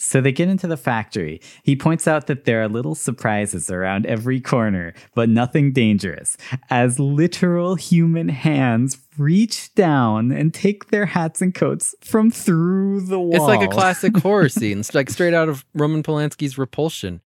[0.07, 1.41] So they get into the factory.
[1.65, 6.37] He points out that there are little surprises around every corner, but nothing dangerous,
[6.71, 13.19] as literal human hands reach down and take their hats and coats from through the
[13.19, 13.35] wall.
[13.35, 14.79] It's like a classic horror scene.
[14.79, 17.21] It's like straight out of Roman Polanski's Repulsion.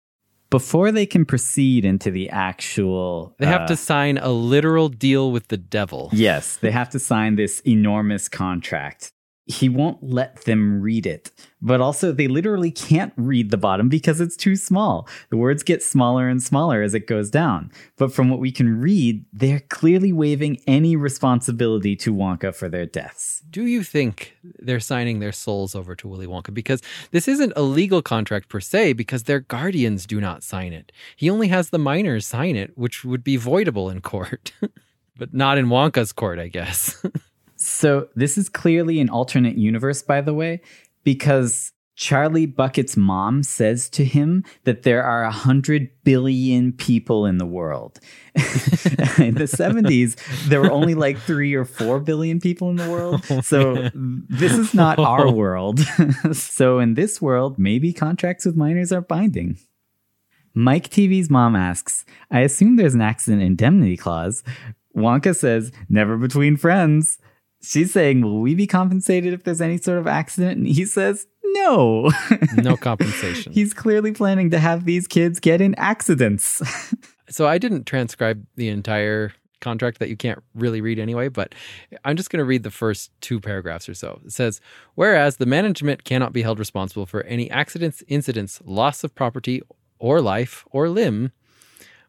[0.51, 3.35] Before they can proceed into the actual.
[3.39, 6.11] They have uh, to sign a literal deal with the devil.
[6.13, 9.13] Yes, they have to sign this enormous contract.
[9.47, 11.31] He won't let them read it,
[11.63, 15.09] but also they literally can't read the bottom because it's too small.
[15.31, 17.71] The words get smaller and smaller as it goes down.
[17.97, 22.87] But from what we can read, they're clearly waiving any responsibility to Wonka for their
[22.87, 23.43] deaths.
[23.49, 26.53] Do you think they're signing their souls over to Willy Wonka?
[26.53, 26.83] Because
[27.13, 30.91] this isn't a legal contract per se, because their guardians do not sign it.
[31.15, 34.53] He only has the minors sign it, which would be voidable in court,
[35.17, 37.01] but not in Wonka's court, I guess.
[37.57, 40.61] So, this is clearly an alternate universe, by the way,
[41.05, 47.39] because Charlie Bucket's mom says to him that there are a hundred billion people in
[47.39, 47.99] the world.
[48.35, 50.17] in the 70s,
[50.49, 53.25] there were only like three or four billion people in the world.
[53.31, 55.81] Oh so, this is not our world.
[56.33, 59.59] so, in this world, maybe contracts with minors are binding.
[60.55, 64.45] Mike TV's mom asks, I assume there's an accident indemnity clause.
[64.97, 67.19] Wonka says, never between friends.
[67.67, 70.59] She's saying, Will we be compensated if there's any sort of accident?
[70.59, 72.11] And he says, No.
[72.57, 73.53] no compensation.
[73.53, 76.63] He's clearly planning to have these kids get in accidents.
[77.29, 81.55] So I didn't transcribe the entire contract that you can't really read anyway, but
[82.05, 84.21] I'm just going to read the first two paragraphs or so.
[84.25, 84.61] It says,
[84.95, 89.63] Whereas the management cannot be held responsible for any accidents, incidents, loss of property
[89.99, 91.33] or life or limb.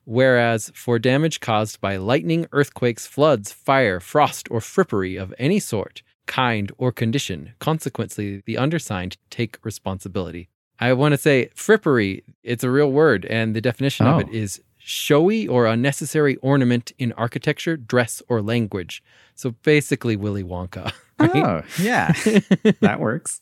[0.09, 6.01] Whereas for damage caused by lightning, earthquakes, floods, fire, frost, or frippery of any sort,
[6.27, 10.47] kind, or condition, consequently, the undersigned take responsibility.
[10.79, 14.63] I want to say frippery, it's a real word, and the definition of it Oh.
[14.77, 19.03] showy or unnecessary ornament in architecture, dress, or language.
[19.35, 20.93] So basically, Willy Wonka.
[21.19, 21.35] Right?
[21.35, 22.11] Oh, yeah.
[22.79, 23.41] that works.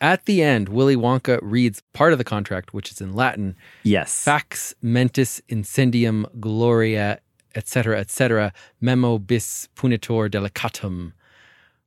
[0.00, 4.22] At the end, Willy Wonka reads part of the contract, which is in Latin Yes.
[4.22, 7.18] fax mentis incendium gloria
[7.54, 11.12] etc etc memo bis punitor delicatum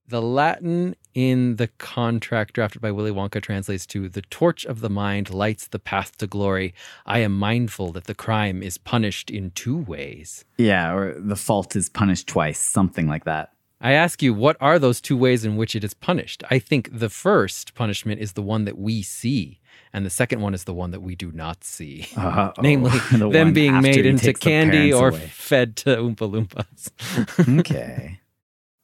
[0.08, 4.90] the latin in the contract drafted by willy wonka translates to the torch of the
[4.90, 6.74] mind lights the path to glory
[7.06, 11.76] i am mindful that the crime is punished in two ways Yeah, or the fault
[11.76, 13.52] is punished twice, something like that.
[13.84, 16.44] I ask you, what are those two ways in which it is punished?
[16.52, 19.60] I think the first punishment is the one that we see,
[19.92, 22.08] and the second one is the one that we do not see.
[22.16, 22.54] Uh-oh.
[22.62, 25.32] Namely, The them being made into candy or away.
[25.34, 27.60] fed to Oompa Loompas.
[27.60, 28.20] okay.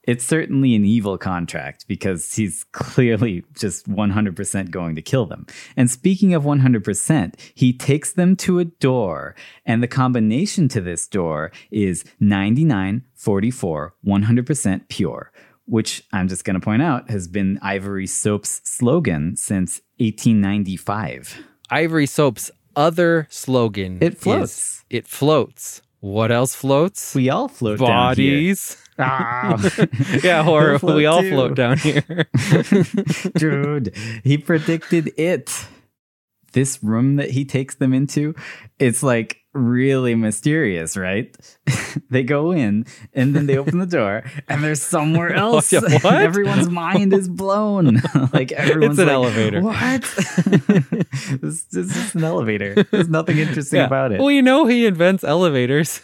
[0.08, 5.46] It's certainly an evil contract because he's clearly just 100% going to kill them.
[5.76, 9.36] And speaking of 100%, he takes them to a door,
[9.66, 15.32] and the combination to this door is 99, 44, 100% pure,
[15.66, 21.44] which I'm just going to point out has been Ivory Soap's slogan since 1895.
[21.70, 24.86] Ivory Soap's other slogan it floats.
[24.90, 25.82] it floats.
[26.08, 27.14] What else floats?
[27.14, 28.36] We all float down here.
[28.36, 28.78] Bodies.
[28.98, 29.62] Ah.
[30.24, 31.32] yeah, or We'll we all too.
[31.32, 32.28] float down here.
[33.36, 33.94] Dude,
[34.24, 35.54] he predicted it.
[36.54, 38.34] This room that he takes them into,
[38.80, 41.36] it's like really mysterious, right?
[42.10, 45.72] they go in and then they open the door and they're somewhere oh, else.
[45.74, 46.06] yeah, what?
[46.14, 48.02] Everyone's mind is blown.
[48.34, 49.62] like everyone's an like, elevator.
[49.62, 50.02] What?
[51.42, 52.84] this, this is just an elevator.
[52.84, 53.86] There's nothing interesting Yeah.
[53.86, 54.20] about it.
[54.20, 56.02] Well, you know he invents elevators.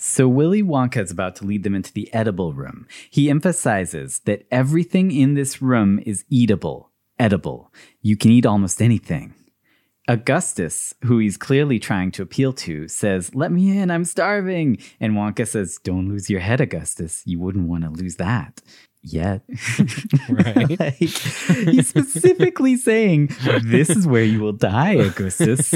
[0.00, 2.86] So Willy Wonka is about to lead them into the edible room.
[3.10, 7.72] He emphasizes that everything in this room is eatable, edible.
[8.00, 9.34] You can eat almost anything.
[10.08, 14.78] Augustus, who he's clearly trying to appeal to, says, Let me in, I'm starving.
[15.00, 17.22] And Wonka says, Don't lose your head, Augustus.
[17.26, 18.60] You wouldn't want to lose that.
[19.02, 19.42] Yet.
[20.28, 20.56] Right.
[20.80, 23.30] Like, he's specifically saying,
[23.62, 25.72] This is where you will die, Augustus.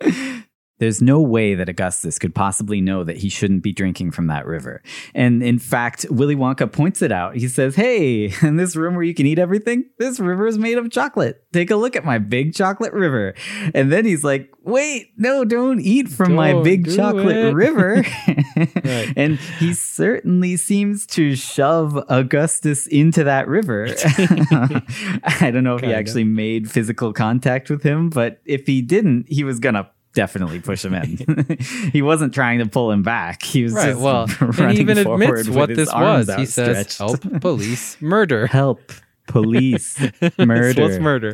[0.80, 4.46] There's no way that Augustus could possibly know that he shouldn't be drinking from that
[4.46, 4.82] river.
[5.14, 7.36] And in fact, Willy Wonka points it out.
[7.36, 10.78] He says, Hey, in this room where you can eat everything, this river is made
[10.78, 11.44] of chocolate.
[11.52, 13.34] Take a look at my big chocolate river.
[13.74, 18.02] And then he's like, Wait, no, don't eat from my Don't big chocolate it." river.
[18.84, 19.12] Right.
[19.16, 23.86] And he certainly seems to shove Augustus into that river.
[24.10, 25.96] I don't know if he Kinda.
[25.96, 30.60] actually made physical contact with him, but if he didn't, he was going to definitely
[30.60, 31.56] push him in.
[31.92, 33.42] he wasn't trying to pull him back.
[33.42, 33.90] He was Right.
[33.90, 34.26] just Well,
[34.58, 36.34] and even forward admits with what his this was.
[36.34, 36.98] He says.
[36.98, 38.92] "Help, police, murder." Help,
[39.26, 39.98] police,
[40.38, 40.82] murder.
[40.82, 41.32] was murder.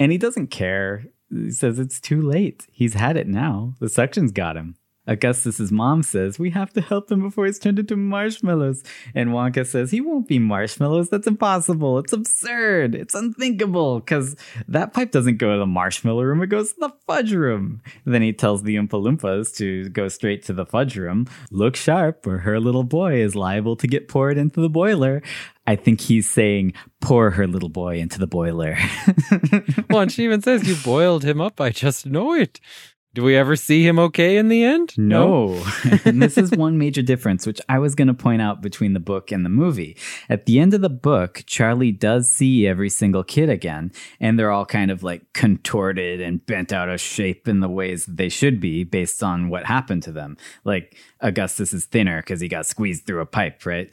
[0.00, 1.04] And he doesn't care.
[1.30, 2.66] He says it's too late.
[2.72, 3.74] He's had it now.
[3.80, 4.76] The suction's got him.
[5.08, 8.82] Augustus's mom says, We have to help him before he's turned into marshmallows.
[9.14, 11.08] And Wonka says, He won't be marshmallows.
[11.08, 11.98] That's impossible.
[11.98, 12.94] It's absurd.
[12.94, 14.00] It's unthinkable.
[14.00, 14.36] Because
[14.68, 17.80] that pipe doesn't go to the marshmallow room, it goes to the fudge room.
[18.04, 21.26] then he tells the Oompa Loompas to go straight to the fudge room.
[21.50, 25.22] Look sharp, or her little boy is liable to get poured into the boiler.
[25.66, 28.76] I think he's saying, Pour her little boy into the boiler.
[29.90, 31.60] well, and she even says, "You boiled him up.
[31.60, 32.58] I just know it."
[33.18, 34.96] Do we ever see him okay in the end?
[34.96, 35.60] No.
[36.04, 39.00] and this is one major difference, which I was going to point out between the
[39.00, 39.96] book and the movie.
[40.28, 43.90] At the end of the book, Charlie does see every single kid again,
[44.20, 48.06] and they're all kind of like contorted and bent out of shape in the ways
[48.06, 50.36] that they should be based on what happened to them.
[50.62, 53.92] Like Augustus is thinner because he got squeezed through a pipe, right?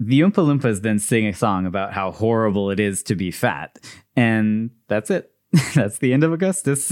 [0.00, 3.78] The Oompa Loompas then sing a song about how horrible it is to be fat.
[4.16, 5.32] And that's it.
[5.74, 6.90] that's the end of Augustus.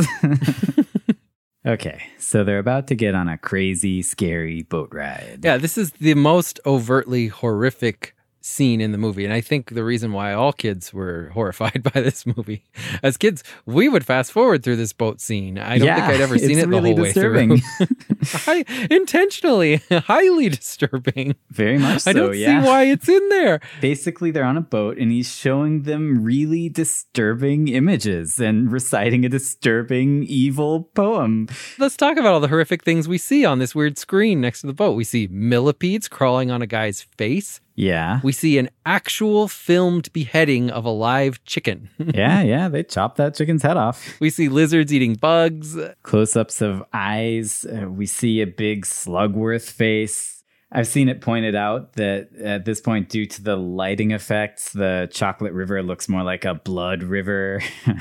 [1.67, 5.41] Okay, so they're about to get on a crazy, scary boat ride.
[5.43, 9.25] Yeah, this is the most overtly horrific scene in the movie.
[9.25, 12.65] And I think the reason why all kids were horrified by this movie.
[13.03, 15.59] As kids, we would fast forward through this boat scene.
[15.59, 17.51] I don't think I'd ever seen it the whole disturbing.
[17.51, 17.87] way through.
[18.25, 21.35] Hi, intentionally, highly disturbing.
[21.51, 22.63] Very much so, I don't yeah.
[22.63, 23.61] see why it's in there.
[23.81, 29.29] Basically, they're on a boat and he's showing them really disturbing images and reciting a
[29.29, 31.49] disturbing, evil poem.
[31.79, 34.67] Let's talk about all the horrific things we see on this weird screen next to
[34.67, 34.93] the boat.
[34.93, 37.61] We see millipedes crawling on a guy's face.
[37.75, 38.21] Yeah.
[38.23, 41.89] We see an actual filmed beheading of a live chicken.
[41.99, 42.69] yeah, yeah.
[42.69, 44.21] They chop that chicken's head off.
[44.21, 45.77] we see lizards eating bugs.
[46.03, 47.65] Close ups of eyes.
[47.65, 50.32] Uh, we see a big Slugworth face.
[50.75, 55.07] I've seen it pointed out that at this point, due to the lighting effects, the
[55.13, 57.63] chocolate river looks more like a blood river.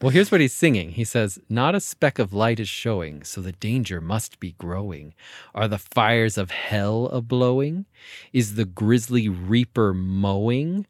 [0.00, 0.90] Well, here's what he's singing.
[0.90, 5.14] He says, Not a speck of light is showing, so the danger must be growing.
[5.54, 7.86] Are the fires of hell a blowing?
[8.32, 10.86] Is the grisly reaper mowing?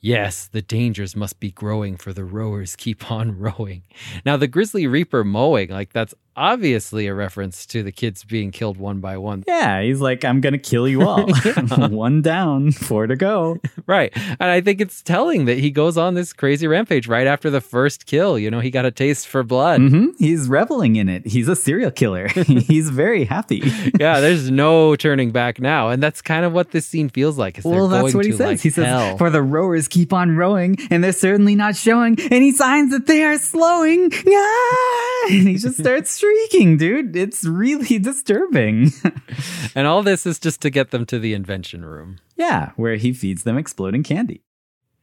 [0.00, 3.82] Yes, the dangers must be growing, for the rowers keep on rowing.
[4.24, 8.76] Now, the Grisly Reaper mowing, like that's obviously a reference to the kids being killed
[8.78, 9.44] one by one.
[9.46, 11.26] yeah, he's like, I'm going to kill you all.
[11.90, 13.58] One down, four to go.
[13.86, 14.12] Right.
[14.14, 17.60] And I think it's telling that he goes on this crazy rampage right after the
[17.60, 18.38] first kill.
[18.38, 19.80] You know, he got a taste for blood.
[19.80, 21.26] hmm He's reveling in it.
[21.26, 22.28] He's a serial killer.
[22.28, 23.62] he's very happy.
[23.98, 27.58] yeah, there's no turning back now, and that's kind of what this scene feels like.
[27.64, 28.40] Well, that's going what he says.
[28.40, 29.16] like, he says, hell.
[29.18, 33.24] For the rowers keep on rowing, and they're certainly not showing any signs that they
[33.24, 34.12] are slowing.
[34.28, 35.26] Ah!
[35.30, 37.16] And he just starts shrieking, dude.
[37.16, 38.92] It's really disturbing.
[39.74, 42.18] and all this is just to get them to the invention room.
[42.36, 44.42] yeah, where he feeds them exploding candy.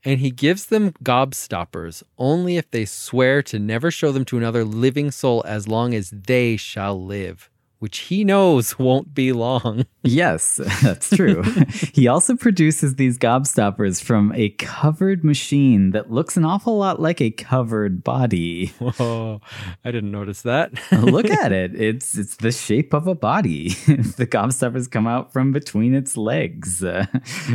[0.05, 4.63] And he gives them gobstoppers only if they swear to never show them to another
[4.63, 7.49] living soul as long as they shall live,
[7.79, 9.85] which he knows won't be long.
[10.07, 11.43] Yes, that's true.
[11.93, 17.19] he also produces these gobstoppers from a covered machine that looks an awful lot like
[17.19, 18.67] a covered body.
[18.79, 19.41] Whoa,
[19.83, 20.71] I didn't notice that.
[20.93, 21.75] Look at it.
[21.75, 23.69] It's it's the shape of a body.
[23.69, 26.81] the gobstoppers come out from between its legs.
[26.81, 27.07] Uh,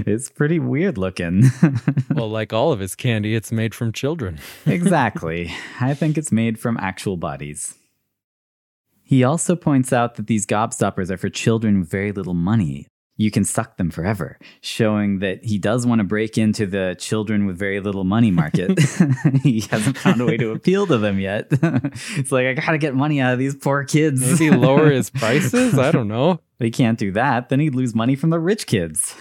[0.07, 1.45] it's pretty weird looking.
[2.11, 4.39] well, like all of his candy, it's made from children.
[4.67, 5.55] exactly.
[5.81, 7.79] I think it's made from actual bodies.
[9.13, 12.87] He also points out that these gobstoppers are for children with very little money.
[13.19, 17.45] You can suck them forever, showing that he does want to break into the children
[17.45, 18.79] with very little money market.
[19.43, 21.49] he hasn't found a way to appeal to them yet.
[21.53, 24.41] it's like, I gotta get money out of these poor kids.
[24.41, 25.79] Maybe lower his prices?
[25.79, 26.41] I don't know.
[26.59, 27.51] They can't do that.
[27.51, 29.15] Then he'd lose money from the rich kids.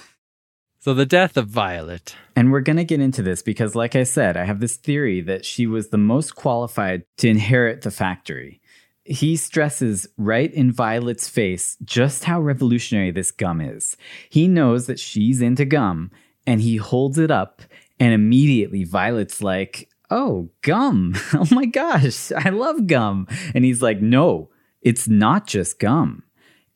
[0.80, 2.16] So the death of Violet.
[2.34, 5.20] And we're going to get into this because, like I said, I have this theory
[5.20, 8.61] that she was the most qualified to inherit the factory.
[9.04, 13.97] He stresses right in Violet's face just how revolutionary this gum is.
[14.30, 16.12] He knows that she's into gum
[16.45, 17.62] and he holds it up,
[17.99, 21.16] and immediately Violet's like, Oh, gum.
[21.34, 23.28] Oh my gosh, I love gum.
[23.56, 24.49] And he's like, No,
[24.82, 26.24] it's not just gum.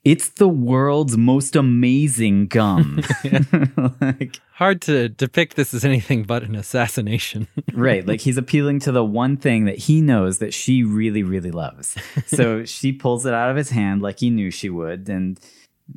[0.06, 3.02] It's the world's most amazing gum.
[4.02, 7.48] like, Hard to depict this as anything but an assassination.
[7.74, 8.06] right.
[8.08, 11.98] Like he's appealing to the one thing that he knows that she really, really loves.
[12.28, 15.10] So she pulls it out of his hand like he knew she would.
[15.10, 15.40] And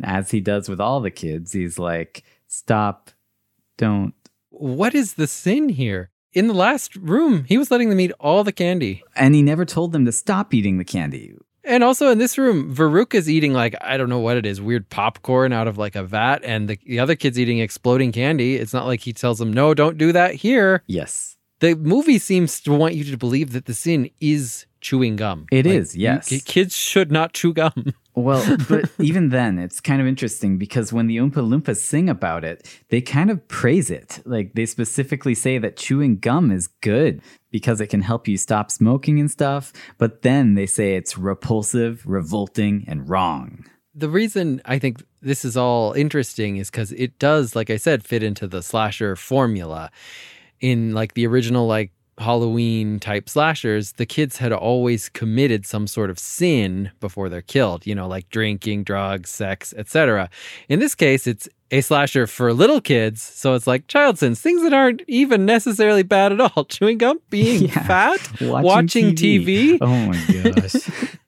[0.03, 3.11] as he does with all the kids, he's like, stop,
[3.77, 4.15] don't.
[4.49, 6.11] what is the sin here?
[6.33, 9.03] In the last room, he was letting them eat all the candy.
[9.15, 11.35] And he never told them to stop eating the candy.
[11.69, 14.59] And also in this room, Veruca is eating like, I don't know what it is,
[14.59, 18.57] weird popcorn out of like a vat, and the, the other kid's eating exploding candy.
[18.57, 20.83] It's not like he tells them, no, don't do that here.
[20.87, 21.37] Yes.
[21.61, 25.47] The movie seems to want you to believe that the sin is chewing gum.
[25.53, 26.43] It It is, is, yes.
[26.45, 27.93] kids should not chew gum.
[28.23, 32.45] Well, but even then, it's kind of interesting because when the Oompa Loompas sing about
[32.45, 34.21] it, they kind of praise it.
[34.25, 38.71] Like they specifically say that chewing gum is good because it can help you stop
[38.71, 39.73] smoking and stuff.
[39.99, 43.65] But then they say it's repulsive, revolting, and wrong.
[43.95, 48.05] the reason I think this is all interesting is because it does, like I said,
[48.05, 49.91] fit into the slasher formula.
[50.61, 56.11] In like the original like Halloween type slashers, the kids had always committed some sort
[56.11, 60.29] of sin before they're killed, you know, like drinking, drugs, sex, etc.
[60.69, 64.63] In this case, it's a slasher for little kids, so it's like child sins, things
[64.63, 66.65] that aren't even necessarily bad at all.
[66.69, 67.87] Chewing gum, being Yeah.
[67.87, 69.79] fat, watching TV.
[69.81, 70.89] Oh my gosh.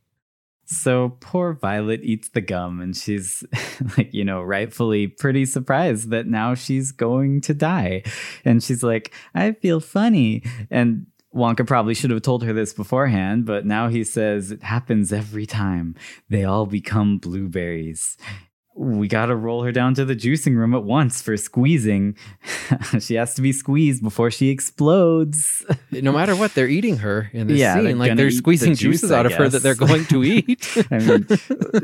[0.71, 3.43] so poor Violet eats the gum and she's
[3.97, 8.05] like, you know, rightfully pretty surprised that now she's going to die.
[8.45, 10.45] And she's like, I feel funny.
[10.71, 15.13] And Wonka probably should have told her this beforehand, but now he says it happens
[15.13, 15.97] every time.
[16.29, 18.17] They all become blueberries.
[18.81, 22.17] We got to roll her down to the juicing room at once for squeezing.
[23.01, 25.63] she has to be squeezed before she explodes.
[25.91, 27.99] no matter what, they're eating her in this Yeah, they're scene.
[27.99, 30.67] Like they're eat the squeezing juice, juices out of her that they're going to eat.
[30.91, 31.27] I mean,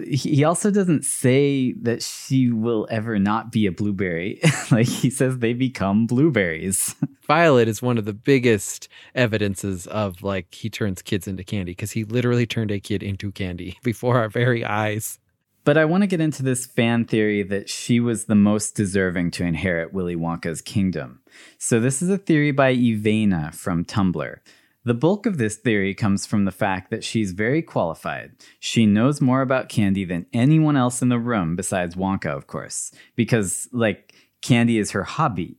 [0.08, 4.40] he he also doesn't say that she will ever not be a blueberry.
[4.70, 6.94] like he says they become blueberries.
[7.26, 11.92] Violet is one of the biggest evidences of like he turns kids into candy because
[11.92, 15.18] he literally turned a kid into candy before our very eyes.
[15.66, 19.32] But I want to get into this fan theory that she was the most deserving
[19.32, 21.22] to inherit Willy Wonka's kingdom.
[21.58, 24.36] So this is a theory by Ivana from Tumblr.
[24.84, 28.36] The bulk of this theory comes from the fact that she's very qualified.
[28.60, 32.92] She knows more about candy than anyone else in the room besides Wonka, of course,
[33.16, 35.58] because like candy is her hobby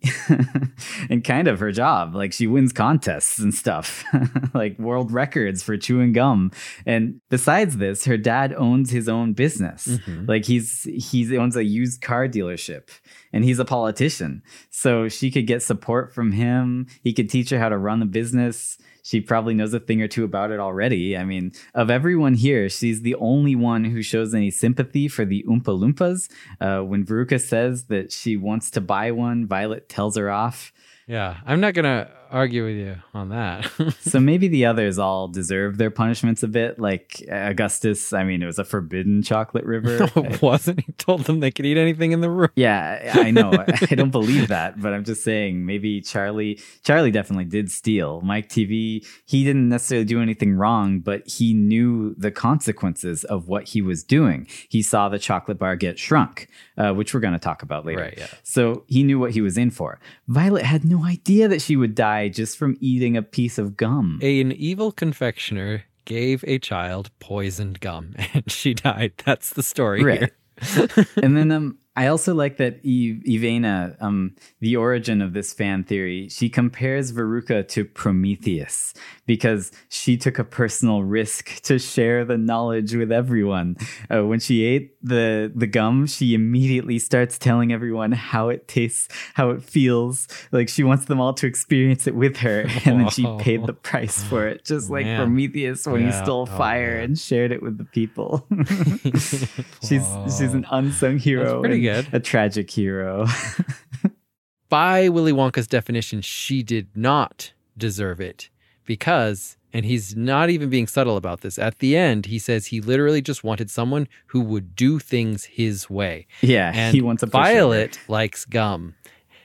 [1.10, 2.16] and kind of her job.
[2.16, 4.04] Like she wins contests and stuff,
[4.54, 6.52] like world records for chewing gum.
[6.86, 9.88] And besides this, her dad owns his own business.
[9.88, 10.26] Mm-hmm.
[10.26, 12.90] Like he's he owns a used car dealership
[13.34, 14.42] and he's a politician.
[14.70, 16.88] So she could get support from him.
[17.04, 18.78] He could teach her how to run the business.
[19.08, 21.16] She probably knows a thing or two about it already.
[21.16, 25.46] I mean, of everyone here, she's the only one who shows any sympathy for the
[25.48, 26.30] Oompa Loompas.
[26.60, 30.74] Uh, when Veruca says that she wants to buy one, Violet tells her off.
[31.08, 33.70] Yeah, I'm not gonna argue with you on that.
[34.02, 36.80] So maybe the others all deserve their punishments a bit.
[36.80, 40.10] Like Augustus, I mean, it was a forbidden chocolate river.
[40.16, 40.82] it wasn't.
[40.86, 42.50] He told them they could eat anything in the room.
[42.56, 43.52] Yeah, I know.
[43.92, 48.22] I don't believe that, but I'm just saying maybe Charlie Charlie definitely did steal.
[48.22, 53.70] Mike TV, he didn't necessarily do anything wrong, but he knew the consequences of what
[53.70, 54.48] he was doing.
[54.70, 56.48] He saw the chocolate bar get shrunk,
[56.78, 58.02] uh, which we're going to talk about later.
[58.02, 58.28] Right, yeah.
[58.44, 60.00] So he knew what he was in for.
[60.28, 64.20] Violet had no idea that she would die just from eating a piece of gum.
[64.22, 69.14] An evil confectioner gave a child poisoned gum and she died.
[69.26, 70.32] That's the story Right.
[71.22, 75.84] and then um, I also like that Eve, Ivana, um, the origin of this fan
[75.84, 78.94] theory, she compares Veruca to Prometheus
[79.26, 83.78] because she took a personal risk to share the knowledge with everyone.
[84.14, 89.08] Uh, when she ate the the gum, she immediately starts telling everyone how it tastes,
[89.34, 90.28] how it feels.
[90.52, 93.74] Like she wants them all to experience it with her, and then she paid the
[93.74, 95.20] price for it, just like Man.
[95.22, 97.04] Prometheus when he stole Oh, fire man.
[97.06, 98.46] and shared it with the people.
[99.82, 102.08] she's she's an unsung hero, pretty and good.
[102.14, 103.26] a tragic hero.
[104.70, 108.50] By Willy Wonka's definition, she did not deserve it
[108.86, 112.82] because, and he's not even being subtle about this, at the end, he says he
[112.82, 116.28] literally just wanted someone who would do things his way.
[116.42, 117.28] yeah, And he wants a.
[117.28, 118.96] Violet likes gum.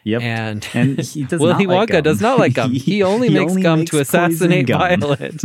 [0.05, 0.23] Yep.
[0.23, 2.73] And, And he does Willy not like Wonka does not like gum.
[2.73, 4.81] He, only he makes only gum makes to assassinate gum.
[5.01, 5.41] Violet.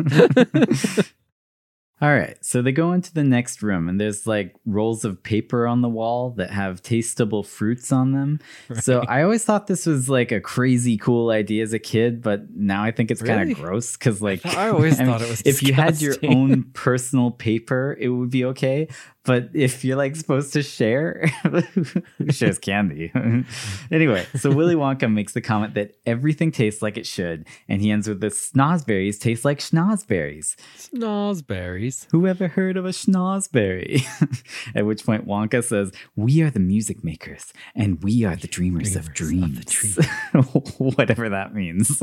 [1.99, 5.65] All right, so they go into the next room, and there's like rolls of paper
[5.65, 8.39] on the wall that have tastable fruits on them.
[8.81, 12.51] So I always thought this was like a crazy cool idea as a kid, but
[12.51, 15.41] now I think it's kind of gross because, like, I always mean, thought it was
[15.41, 18.89] if you had your own personal paper, it would be okay.
[19.27, 21.25] But if you're like supposed to share,
[22.31, 23.11] shares candy?
[23.91, 27.91] anyway, so Willy Wonka makes the comment that everything tastes like it should, and he
[27.91, 30.55] ends with the snozberries taste like schnozberries.
[30.77, 32.07] Snozberries.
[32.11, 34.05] Who ever heard of a schnozberry?
[34.75, 38.95] At which point Wonka says, We are the music makers and we are the dreamers,
[38.95, 39.99] of Dreamers dreams.
[40.33, 42.01] of Whatever that means.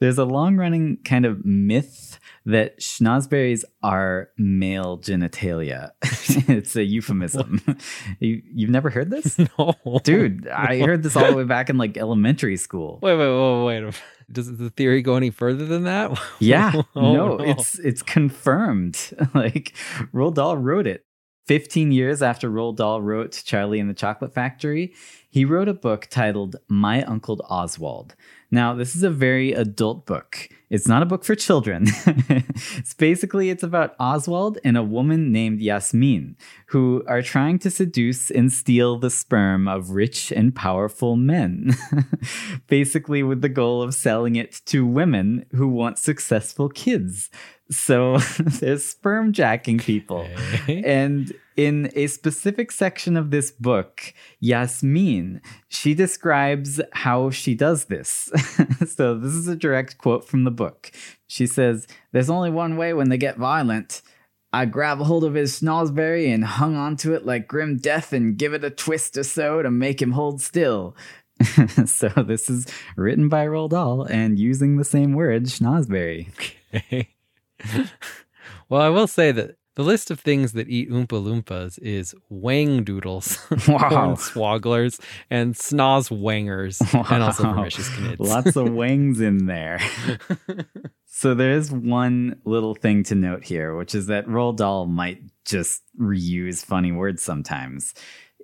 [0.00, 5.90] There's a long running kind of myth that schnozberries are male genitalia.
[6.48, 7.60] it's a euphemism.
[8.20, 9.38] you, you've never heard this?
[9.58, 9.74] No.
[10.04, 12.98] Dude, I heard this all the way back in like elementary school.
[13.02, 13.84] Wait, wait, wait, wait.
[13.84, 14.02] wait.
[14.32, 16.18] Does the theory go any further than that?
[16.38, 19.10] Yeah, Oh, no, it's it's confirmed.
[19.34, 19.74] like
[20.14, 21.04] Roald Dahl wrote it.
[21.46, 24.94] 15 years after Roald Dahl wrote Charlie and the Chocolate Factory,
[25.30, 28.14] he wrote a book titled My Uncle Oswald.
[28.52, 30.48] Now, this is a very adult book.
[30.70, 31.84] It's not a book for children.
[32.06, 38.30] it's basically it's about Oswald and a woman named Yasmin who are trying to seduce
[38.30, 41.72] and steal the sperm of rich and powerful men.
[42.68, 47.30] basically with the goal of selling it to women who want successful kids.
[47.70, 50.28] So there's sperm jacking people.
[50.62, 50.82] Okay.
[50.84, 58.30] And in a specific section of this book, Yasmin, she describes how she does this.
[58.88, 60.90] so this is a direct quote from the book.
[61.26, 64.00] She says, There's only one way when they get violent.
[64.54, 68.38] I grab a hold of his schnozberry and hung onto it like grim death and
[68.38, 70.96] give it a twist or so to make him hold still.
[71.84, 76.28] so this is written by Roald Dahl and using the same word, schnozberry.
[76.74, 77.10] Okay.
[78.70, 83.68] well, I will say that the list of things that eat Oompa Loompas is Whangdoodles,
[83.68, 84.14] Wow.
[84.14, 85.00] swogglers,
[85.30, 87.64] and snozzwangers, and also Wow.
[87.64, 88.18] Knids.
[88.18, 89.80] Lots of wangs in there.
[91.06, 95.22] so there is one little thing to note here, which is that Roald Dahl might
[95.46, 97.94] just reuse funny words sometimes.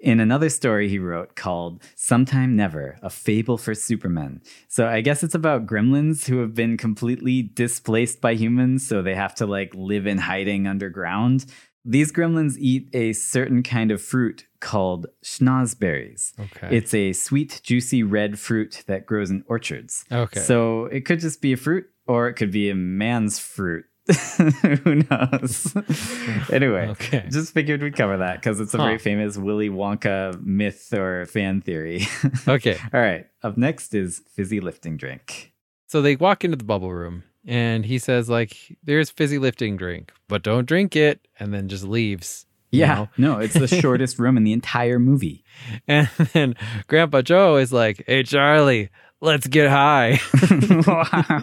[0.01, 4.43] In another story he wrote called Sometime Never, a fable for supermen.
[4.69, 9.15] So I guess it's about gremlins who have been completely displaced by humans, so they
[9.15, 11.47] have to like live in hiding underground.
[11.85, 16.33] These gremlins eat a certain kind of fruit called snozzberries.
[16.39, 16.77] Okay.
[16.77, 20.05] It's a sweet, juicy red fruit that grows in orchards.
[20.11, 20.41] okay.
[20.41, 23.85] So it could just be a fruit or it could be a man's fruit.
[24.85, 25.75] Who knows?
[26.53, 27.27] anyway, Okay.
[27.31, 28.85] just figured we'd cover that because it's a Huh.
[28.85, 32.07] very famous Willy Wonka myth or fan theory.
[32.49, 32.79] okay.
[32.93, 35.53] All right, up next is fizzy lifting drink.
[35.89, 40.13] So they walk into the bubble room and he says, like, there's fizzy lifting drink,
[40.29, 42.45] but don't drink it, and then just leaves.
[42.73, 43.09] you Yeah, know?
[43.17, 45.45] no, it's the shortest room in the entire movie.
[45.87, 46.55] And then
[46.89, 48.91] Grandpa Joe is like, Hey Charlie,
[49.21, 50.21] let's get high.
[50.87, 51.43] wow.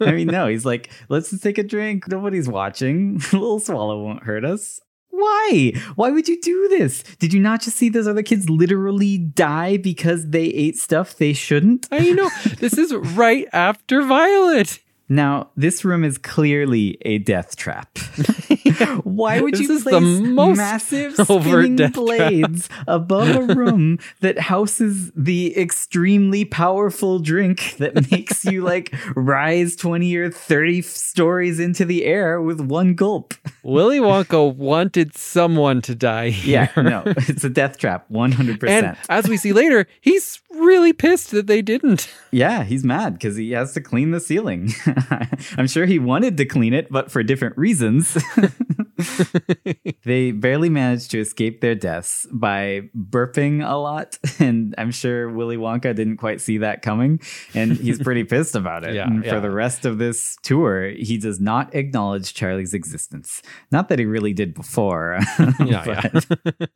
[0.00, 2.08] I mean, no, he's like, let's just take a drink.
[2.08, 3.20] Nobody's watching.
[3.32, 4.80] a little swallow won't hurt us.
[5.10, 5.72] Why?
[5.96, 7.02] Why would you do this?
[7.18, 11.32] Did you not just see those other kids literally die because they ate stuff they
[11.32, 11.88] shouldn't?
[11.90, 14.78] I know this is right after Violet.
[15.08, 17.98] Now, this room is clearly a death trap.
[19.04, 22.04] Why would you place most massive spinning death trap.
[22.04, 29.76] blades above a room that houses the extremely powerful drink that makes you like rise
[29.76, 33.32] 20 or 30 stories into the air with one gulp?
[33.62, 36.70] Willy Wonka wanted someone to die here.
[36.76, 38.68] Yeah, no, it's a death trap, 100%.
[38.68, 42.08] And as we see later, he's really pissed that they didn't.
[42.30, 44.74] Yeah, he's mad because he has to clean the ceiling.
[45.56, 48.22] I'm sure he wanted to clean it, but for different reasons.
[50.04, 54.18] they barely managed to escape their deaths by burping a lot.
[54.38, 57.22] And I'm sure Willy Wonka didn't quite see that coming.
[57.54, 58.94] And he's pretty pissed about it.
[58.94, 59.32] Yeah, and yeah.
[59.32, 63.40] for the rest of this tour, he does not acknowledge Charlie's existence.
[63.70, 65.18] Not that he really did before.
[65.60, 66.66] Yeah, yeah.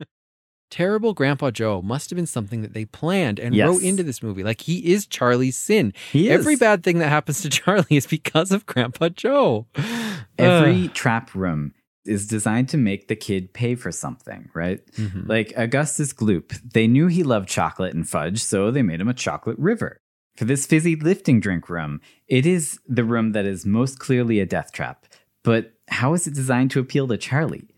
[0.73, 3.69] Terrible Grandpa Joe must have been something that they planned and Yes.
[3.69, 4.43] wrote into this movie.
[4.43, 5.93] Like he is Charlie's sin.
[6.11, 6.41] He is.
[6.41, 9.67] Every bad thing that happens to Charlie is because of Grandpa Joe.
[10.39, 10.95] Every Ugh.
[10.95, 11.75] trap room
[12.07, 14.81] is designed to make the kid pay for something, right?
[14.97, 15.29] Mhm.
[15.29, 19.15] Like Augustus Gloop, they knew he loved chocolate and fudge, so they made him a
[19.15, 20.01] chocolate river.
[20.39, 24.47] For this fizzy lifting drink room, it is the room that is most clearly a
[24.47, 25.05] death trap.
[25.45, 27.69] But how is it designed to appeal to Charlie?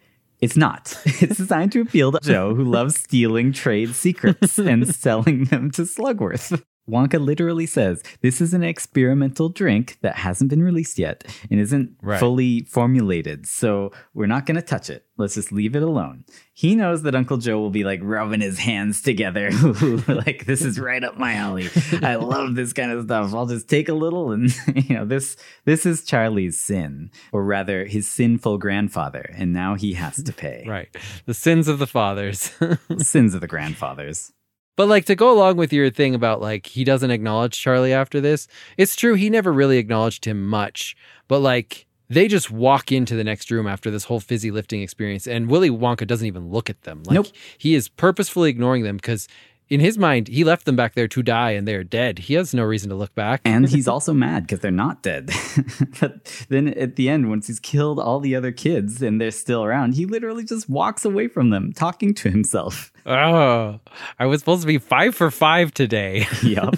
[0.44, 0.94] It's not.
[1.22, 5.82] It's designed to appeal to Joe, who loves stealing trade secrets and selling them to
[5.82, 6.62] Slugworth.
[6.88, 11.96] Wonka literally says this is an experimental drink that hasn't been released yet and isn't
[12.02, 12.20] Right.
[12.20, 13.46] fully formulated.
[13.46, 15.06] So we're not going to touch it.
[15.16, 16.24] Let's just leave it alone.
[16.52, 19.50] He knows that Uncle Joe will be like rubbing his hands together.
[20.08, 21.68] like, this is right up my alley.
[22.02, 23.32] I love this kind of stuff.
[23.32, 27.84] I'll just take a little and, you know, this, this is Charlie's sin, or rather
[27.86, 29.32] his sinful grandfather.
[29.36, 30.64] And now he has to pay.
[30.66, 30.88] Right.
[31.26, 32.50] The sins of the fathers.
[32.98, 34.32] Sins of the grandfathers.
[34.76, 38.20] But like to go along with your thing about like he doesn't acknowledge Charlie after
[38.20, 40.96] this, it's true he never really acknowledged him much.
[41.28, 45.26] But like they just walk into the next room after this whole fizzy lifting experience,
[45.26, 47.02] and Willy Wonka doesn't even look at them.
[47.06, 47.28] Like Nope.
[47.56, 49.26] he is purposefully ignoring them because
[49.68, 52.20] in his mind he left them back there to die and they're dead.
[52.20, 53.40] He has no reason to look back.
[53.44, 55.30] And he's also mad because they're not dead.
[56.00, 59.64] but then at the end, once he's killed all the other kids and they're still
[59.64, 62.92] around, he literally just walks away from them, talking to himself.
[63.06, 63.80] oh,
[64.18, 66.26] I was supposed to be five for five today.
[66.42, 66.76] yup.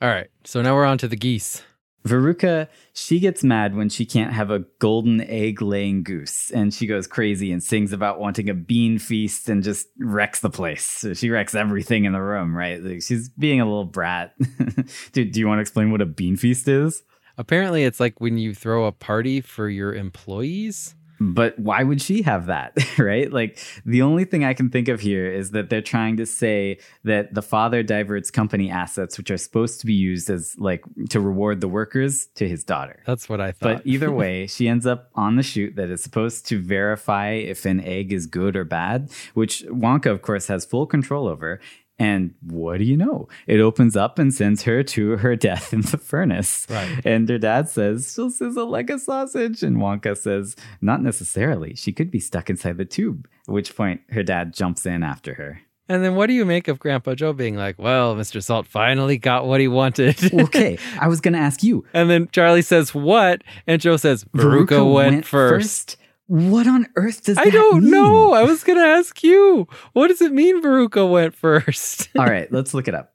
[0.00, 1.62] All right, so now we're on to the geese.
[2.06, 6.86] Veruca, she gets mad when she can't have a golden egg laying goose, and she
[6.86, 10.84] goes crazy and sings about wanting a bean feast and just wrecks the place.
[10.84, 12.82] So she wrecks everything in the room, right?
[12.82, 14.34] Like she's being a little brat.
[15.12, 17.02] Do you want to explain what a bean feast is?
[17.36, 20.94] Apparently, it's like when you throw a party for your employees.
[21.20, 23.32] But why would she have that, right?
[23.32, 26.78] Like the only thing I can think of here is that they're trying to say
[27.04, 31.20] that the father diverts company assets, which are supposed to be used as like to
[31.20, 33.02] reward the workers, to his daughter.
[33.06, 33.78] That's what I thought.
[33.78, 37.64] But either way, she ends up on the shoot that is supposed to verify if
[37.64, 41.60] an egg is good or bad, which Wonka, of course, has full control over.
[41.98, 43.28] And what do you know?
[43.46, 46.66] It opens up and sends her to her death in the furnace.
[46.70, 47.00] Right.
[47.04, 49.62] And her dad says, She'll sizzle like a sausage.
[49.62, 51.74] And Wonka says, Not necessarily.
[51.74, 53.28] She could be stuck inside the tube.
[53.48, 55.60] At which point, her dad jumps in after her.
[55.90, 58.42] And then what do you make of Grandpa Joe being like, well, Mr.
[58.42, 60.18] Salt finally got what he wanted?
[60.48, 61.84] Okay, I was going to ask you.
[61.94, 63.42] and then Charlie says, what?
[63.66, 65.96] And Joe says, Veruca, went, first.
[66.28, 67.90] What on earth does I don't mean?
[67.90, 68.32] know.
[68.34, 69.66] I was going to ask you.
[69.94, 72.10] What does it mean Veruca went first?
[72.18, 73.14] All right, let's look it up.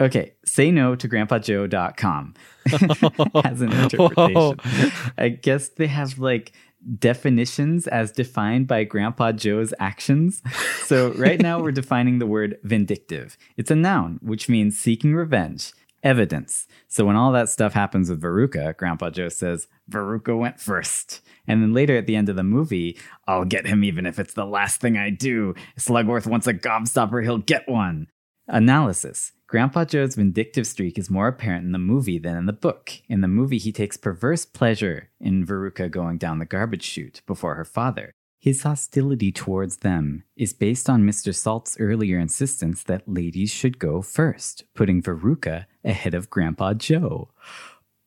[0.00, 2.34] Okay, say no to grandpajoe.com
[3.44, 4.92] as an interpretation.
[5.16, 6.52] I guess they have like
[6.98, 10.42] definitions as defined by Grandpa Joe's actions.
[10.84, 13.38] So right now we're defining the word vindictive.
[13.56, 15.72] It's a noun, which means seeking revenge,
[16.04, 16.66] evidence.
[16.86, 21.22] So when all that stuff happens with Veruca, Grandpa Joe says, Veruca went first.
[21.48, 24.34] And then later at the end of the movie, I'll get him even if it's
[24.34, 25.54] the last thing I do.
[25.78, 28.06] Slugworth wants a gobstopper, he'll get one.
[28.46, 29.32] Analysis.
[29.46, 32.92] Grandpa Joe's vindictive streak is more apparent in the movie than in the book.
[33.08, 37.54] In the movie, he takes perverse pleasure in Veruca going down the garbage chute before
[37.54, 38.12] her father.
[38.44, 41.34] His hostility towards them is based on Mr.
[41.34, 47.30] Salt's earlier insistence that ladies should go first, putting Veruca ahead of Grandpa Joe.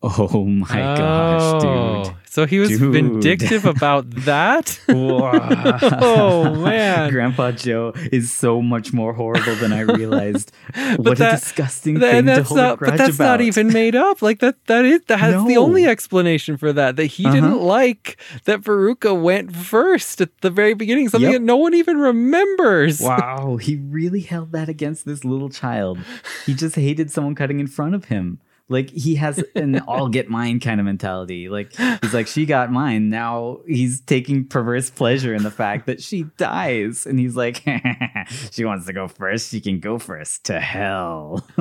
[0.04, 2.14] Oh my gosh, Oh, dude.
[2.30, 2.93] So he was Dude.
[2.93, 4.80] vindictive about that?
[4.89, 7.10] oh, man.
[7.12, 10.52] Grandpa Joe is so much more horrible than I realized.
[10.98, 13.26] what that- a disgusting Th- thing to hold a not, grudge but that's about.
[13.26, 14.22] not even made up.
[14.22, 15.64] Like that, that is that's the No.
[15.64, 16.95] only explanation for that.
[16.98, 17.34] That he Uh-huh.
[17.34, 21.10] didn't like that Veruca went first at the very beginning.
[21.10, 21.39] Something Yep.
[21.41, 23.02] that no one even remembers.
[23.02, 25.98] Wow, he really held that against this little child.
[26.45, 28.39] He just hated someone cutting in front of him.
[28.70, 31.47] Like he has an "I'll get mine" kind of mentality.
[31.47, 36.01] Like he's like, "She got mine." Now he's taking perverse pleasure in the fact that
[36.01, 37.63] she dies, and he's like,
[38.51, 39.51] "She wants to go first.
[39.51, 41.47] She can go first to hell."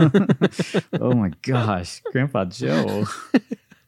[1.00, 3.04] oh my gosh, Grandpa Joe.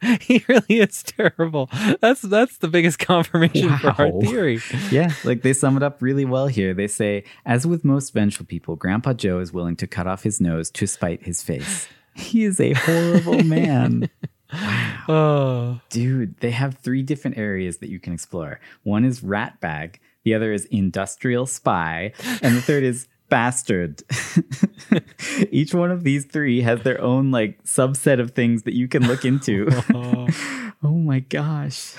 [0.21, 1.69] he really is terrible.
[2.01, 4.61] That's that's the biggest confirmation for our theory.
[4.91, 6.73] Yeah, like they sum it up really well here.
[6.73, 10.41] They say, as with most vengeful people, Grandpa Joe is willing to cut off his
[10.41, 11.89] nose to spite his face.
[12.19, 14.11] He is a horrible man.
[15.11, 18.61] Oh, Dude, they have three different areas that you can explore.
[18.83, 24.03] One is rat bag, the other is industrial spy, and the third is bastard.
[25.51, 29.07] Each one of these three has their own like subset of things that you can
[29.07, 29.69] look into.
[29.95, 30.29] oh
[30.83, 31.95] my gosh.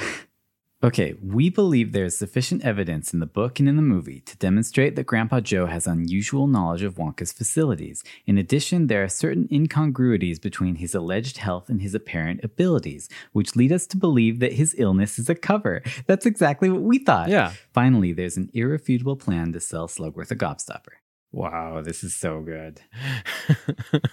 [0.81, 4.37] Okay, we believe there is sufficient evidence in the book and in the movie to
[4.37, 8.01] demonstrate that Grandpa Joe has unusual knowledge of Wonka's facilities.
[8.25, 13.57] In addition, there are certain incongruities between his alleged health and his apparent abilities, which
[13.57, 15.83] lead us to believe that his illness is a cover.
[16.07, 17.27] That's exactly what we thought.
[17.27, 17.51] Yeah.
[17.73, 20.99] Finally, there's an irrefutable plan to sell Slugworth a gobstopper.
[21.31, 22.81] Wow, this is so good.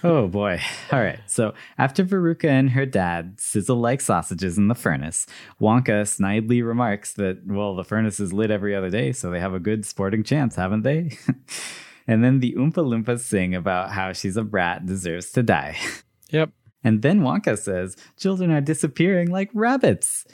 [0.03, 0.61] oh boy.
[0.91, 1.19] All right.
[1.25, 5.25] So after Veruca and her dad sizzle like sausages in the furnace,
[5.59, 9.55] Wonka snidely remarks that, well, the furnace is lit every other day, so they have
[9.55, 11.17] a good sporting chance, haven't they?
[12.07, 15.77] and then the Oompa Loompas sing about how she's a brat, deserves to die.
[16.29, 16.49] Yep.
[16.83, 20.25] And then Wonka says, children are disappearing like rabbits.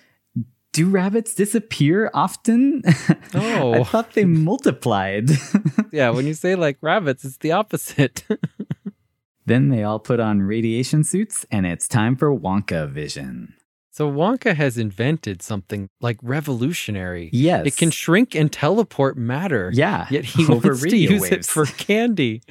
[0.73, 2.81] Do rabbits disappear often?
[3.35, 3.73] Oh.
[3.81, 5.29] I thought they multiplied.
[5.91, 8.23] Yeah, when you say like rabbits, it's the opposite.
[9.45, 13.53] then they all put on radiation suits, and it's time for Wonka vision.
[13.95, 17.29] So Wonka has invented something like revolutionary.
[17.31, 17.67] Yes.
[17.67, 19.69] It can shrink and teleport matter.
[19.71, 20.07] Yeah.
[20.11, 22.41] Yet he over wants to use it for candy.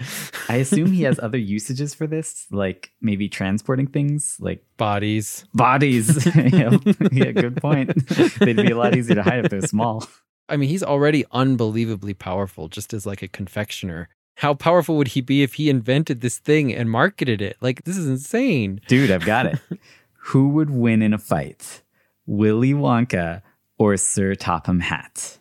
[0.48, 5.44] I assume he has other usages for this, like maybe transporting things, like Bodies.
[5.52, 6.24] bodies.
[6.36, 6.76] yeah,
[7.12, 7.90] yeah, good point.
[8.38, 10.04] They'd be a lot easier to hide if they're small.
[10.48, 14.08] I mean, he's already unbelievably powerful just as like a confectioner.
[14.36, 17.56] How powerful would he be if he invented this thing and marketed it?
[17.60, 18.80] Like, this is insane.
[18.88, 19.58] Dude, I've got it.
[20.26, 21.82] Who would win in a fight?
[22.26, 23.42] Willy Wonka
[23.78, 25.38] or Sir Topham Hatt?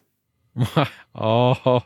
[1.15, 1.83] oh,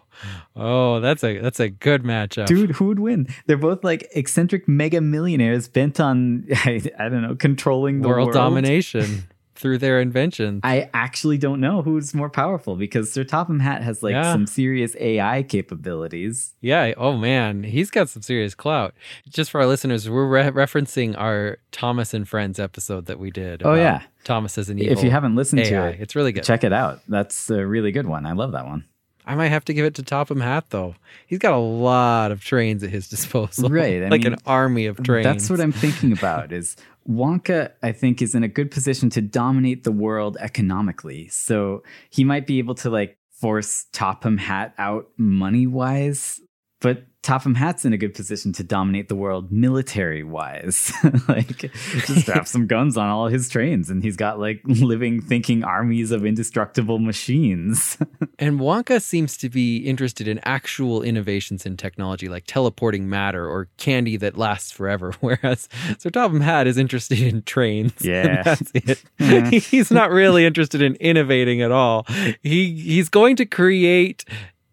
[0.56, 2.48] oh, that's a that's a good matchup.
[2.48, 3.28] Dude, who would win?
[3.46, 8.28] They're both like eccentric mega millionaires bent on, I, I don't know, controlling the world
[8.28, 8.34] world.
[8.34, 10.60] domination through their inventions.
[10.64, 14.32] I actually don't know who's more powerful because Sir Topham Hatt has like Yeah.
[14.34, 16.54] some serious AI capabilities.
[16.62, 16.94] yeah.
[16.98, 18.94] Oh man, he's got some serious clout.
[19.30, 23.64] Just for our listeners, we're re- referencing our Thomas and Friends episode that we did.
[23.64, 24.02] Oh, yeah.
[24.24, 24.94] Thomas as an evil.
[24.98, 26.44] If you haven't listened AI, to it, it's really good.
[26.44, 27.00] check it out.
[27.08, 28.26] That's a really good one.
[28.26, 28.86] I love that one.
[29.28, 30.96] I might have to give it to Topham Hatt though.
[31.28, 33.70] He's got a lot of trains at his disposal.
[33.70, 35.26] Right, I like mean, an army of trains.
[35.26, 36.76] That's what I'm thinking about is
[37.08, 41.28] Wonka, I think, is in a good position to dominate the world economically.
[41.30, 46.40] So he might be able to like force Topham Hatt out money wise,
[46.80, 50.94] but Topham Hatt's in a good position to dominate the world military wise.
[51.28, 55.64] like just strap some guns on all his trains and he's got like living thinking
[55.64, 57.98] armies of indestructible machines.
[58.38, 63.70] And Wonka seems to be interested in actual innovations in technology, like teleporting matter or
[63.78, 65.14] candy that lasts forever.
[65.22, 65.70] Whereas
[66.00, 67.94] Sir Topham Hatt is interested in trains.
[68.02, 68.44] Yeah.
[68.44, 69.04] that's it.
[69.20, 69.42] Yeah.
[69.42, 69.50] Mm-hmm.
[69.52, 72.06] he's not really interested in innovating at all.
[72.44, 74.26] He he's going to create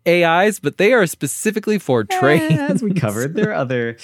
[0.07, 2.59] AIs, but they are specifically for trains.
[2.59, 3.97] As we covered, there are other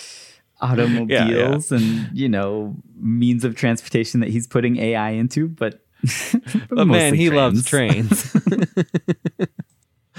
[0.60, 5.80] automobiles and you know means of transportation that he's putting AI into, but
[6.68, 8.36] But man, mostly he loves trains.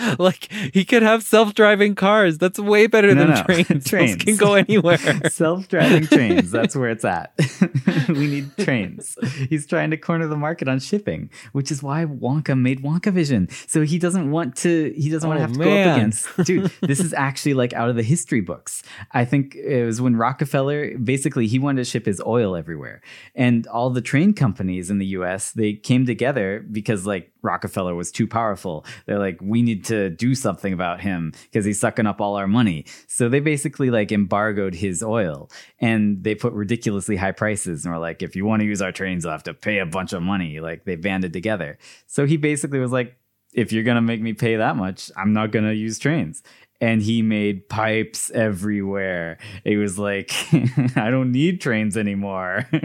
[0.20, 2.38] like he could have self-driving cars.
[2.38, 3.44] That's way better No, than no.
[3.46, 3.68] trains.
[3.70, 4.24] Those Trains.
[4.24, 4.98] can go anywhere.
[5.30, 7.34] Self-driving trains, that's where it's at.
[8.10, 9.18] we need trains.
[9.50, 13.48] He's trying to corner the market on shipping, which is why Wonka made Wonka Vision.
[13.68, 16.28] So he doesn't want to he doesn't want Oh, to have to go up against
[16.44, 18.84] dude, this is actually like out of the history books.
[19.12, 23.02] I think it was when Rockefeller basically he wanted to ship his oil everywhere.
[23.36, 28.12] And all the train companies in the US, they came together because like Rockefeller was
[28.12, 28.86] too powerful.
[29.06, 32.48] They're like, we need to do something about him because he's sucking up all our
[32.48, 32.86] money.
[33.08, 38.00] So they basically like embargoed his oil and they put ridiculously high prices and were
[38.00, 40.24] like, if you want to use our trains, you'll have to pay a bunch of
[40.24, 40.60] money.
[40.60, 41.78] Like they banded together.
[42.08, 43.16] So he basically was like,
[43.54, 46.44] if you're going to make me pay that much, I'm not going to use trains.
[46.82, 49.38] And he made pipes everywhere.
[49.66, 50.32] It was like,
[50.96, 52.68] I don't need trains anymore.
[52.72, 52.80] they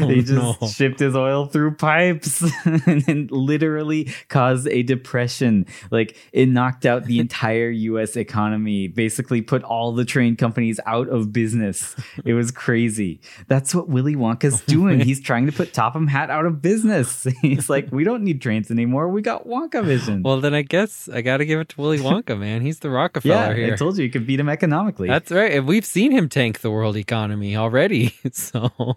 [0.00, 0.68] oh, just no.
[0.68, 2.44] shipped his oil through pipes
[2.86, 5.66] and literally caused a depression.
[5.90, 11.08] Like it knocked out the entire US economy, basically put all the train companies out
[11.08, 11.94] of business.
[12.24, 13.20] It was crazy.
[13.46, 15.00] That's what Willy Wonka's doing.
[15.00, 17.26] He's trying to put Topham Hatt out of business.
[17.42, 19.08] He's like, we don't need trains anymore.
[19.08, 20.22] We got Wonka Vision.
[20.22, 22.62] Well, then I guess I got to give it to Willy Wonka, man.
[22.62, 22.90] He's the
[23.24, 23.74] Rockefeller yeah, here.
[23.74, 25.08] I told you you could beat him economically.
[25.08, 25.52] That's right.
[25.52, 28.14] And we've seen him tank the world economy already.
[28.32, 28.96] So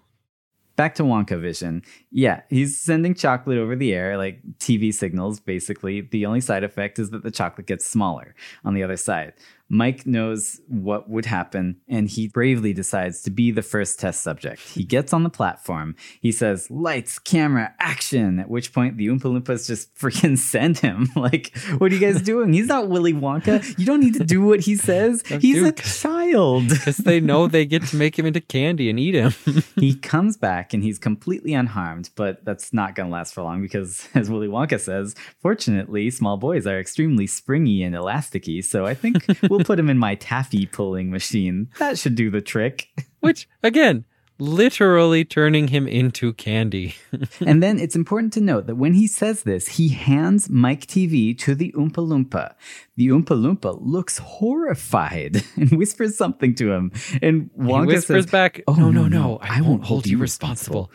[0.76, 1.82] back to Wonka Vision.
[2.10, 6.02] Yeah, he's sending chocolate over the air, like TV signals, basically.
[6.02, 8.34] The only side effect is that the chocolate gets smaller
[8.64, 9.34] on the other side.
[9.68, 14.60] Mike knows what would happen, and he bravely decides to be the first test subject.
[14.60, 15.96] He gets on the platform.
[16.20, 18.38] He says, Lights, camera, action.
[18.38, 21.08] At which point, the Oompa Loompas just freaking send him.
[21.16, 22.52] like, what are you guys doing?
[22.52, 23.78] He's not Willy Wonka.
[23.78, 25.22] You don't need to do what he says.
[25.26, 26.68] He's a child.
[26.68, 29.32] because they know they get to make him into candy and eat him.
[29.76, 33.62] he comes back and he's completely unharmed, but that's not going to last for long
[33.62, 38.62] because, as Willy Wonka says, fortunately, small boys are extremely springy and elasticy.
[38.62, 41.70] So I think we'll put him in my taffy pulling machine.
[41.78, 42.88] That should do the trick.
[43.20, 44.04] Which, again,
[44.38, 46.96] literally turning him into candy.
[47.40, 51.38] and then it's important to note that when he says this, he hands Mike Teavee
[51.38, 52.54] to the Oompa Loompa.
[52.96, 56.92] The Oompa Loompa looks horrified and whispers something to him.
[57.22, 60.18] And Wonka he whispers says, back, "Oh no, no, no, I, I won't hold you
[60.18, 60.90] responsible.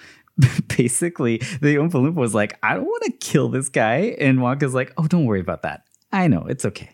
[0.67, 4.15] Basically, the Oompa Loompa was like, I don't want to kill this guy.
[4.19, 5.83] And Wonka's like, oh, don't worry about that.
[6.11, 6.91] I know, it's okay.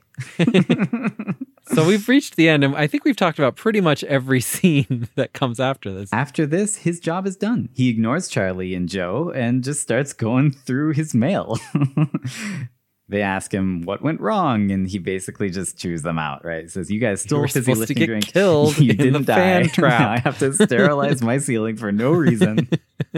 [1.73, 5.07] So we've reached the end, and I think we've talked about pretty much every scene
[5.15, 6.11] that comes after this.
[6.13, 7.69] After this, his job is done.
[7.73, 11.57] He ignores Charlie and Joe and just starts going through his mail.
[13.09, 16.45] they ask him what went wrong, and he basically just chews them out.
[16.45, 16.63] Right?
[16.63, 18.27] He says, "You guys were fizzy supposed to get drink.
[18.27, 19.35] killed you didn't die.
[19.35, 22.69] fan trap." Now I have to sterilize my ceiling for no reason."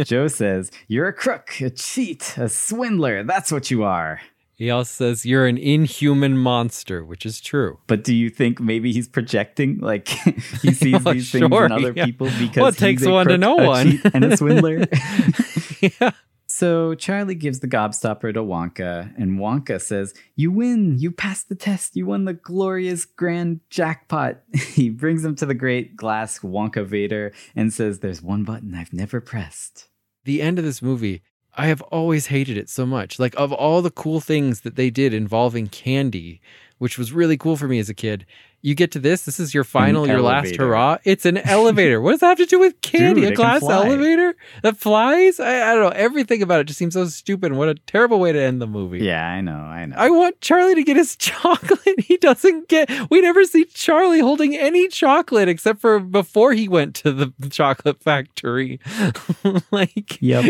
[0.04, 3.24] Joe says, "You're a crook, a cheat, a swindler.
[3.24, 4.22] That's what you are."
[4.58, 7.80] He also says, You're an inhuman monster, which is true.
[7.88, 9.78] But do you think maybe he's projecting?
[9.80, 10.08] Like
[10.62, 12.06] he sees Oh, these things in other yeah.
[12.06, 13.92] people because Well, it he's takes a one to crook, know a one.
[13.92, 14.86] cheat, and a swindler.
[15.82, 16.12] yeah.
[16.50, 20.98] So Charlie gives the gobstopper to Wonka, and Wonka says, You win!
[20.98, 21.96] You passed the test!
[21.96, 24.38] You won the glorious grand jackpot!
[24.56, 29.22] he brings him to the great glass Wonkavator and says, There's one button I've never
[29.22, 29.90] pressed.
[30.24, 31.22] The end of this movie,
[31.58, 33.18] I have always hated it so much.
[33.18, 36.40] Like, of all the cool things that they did involving candy,
[36.78, 38.26] which was really cool for me as a kid,
[38.62, 39.24] you get to this.
[39.24, 40.98] This is your final, your last hurrah.
[41.04, 42.02] It's an elevator.
[42.02, 43.22] what does that have to do with candy?
[43.22, 45.40] Dude, a glass elevator that flies?
[45.40, 45.90] I, I don't know.
[45.96, 47.52] Everything about it just seems so stupid.
[47.52, 49.00] And what a terrible way to end the movie.
[49.06, 49.96] Yeah, I know, I know.
[49.98, 52.00] I want Charlie to get his chocolate.
[52.00, 52.90] He doesn't get.
[53.10, 58.02] We never see Charlie holding any chocolate except for before he went to the chocolate
[58.02, 58.80] factory.
[59.72, 60.46] like, Yep.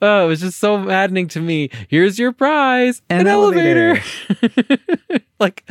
[0.00, 1.68] oh, it was just so maddening to me.
[1.88, 4.00] Here's your prize, An an, elevator.
[5.40, 5.64] like,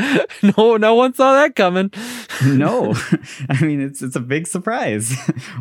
[0.58, 1.90] no, no one saw that coming.
[2.46, 2.94] no,
[3.50, 5.12] I mean it's it's a big surprise.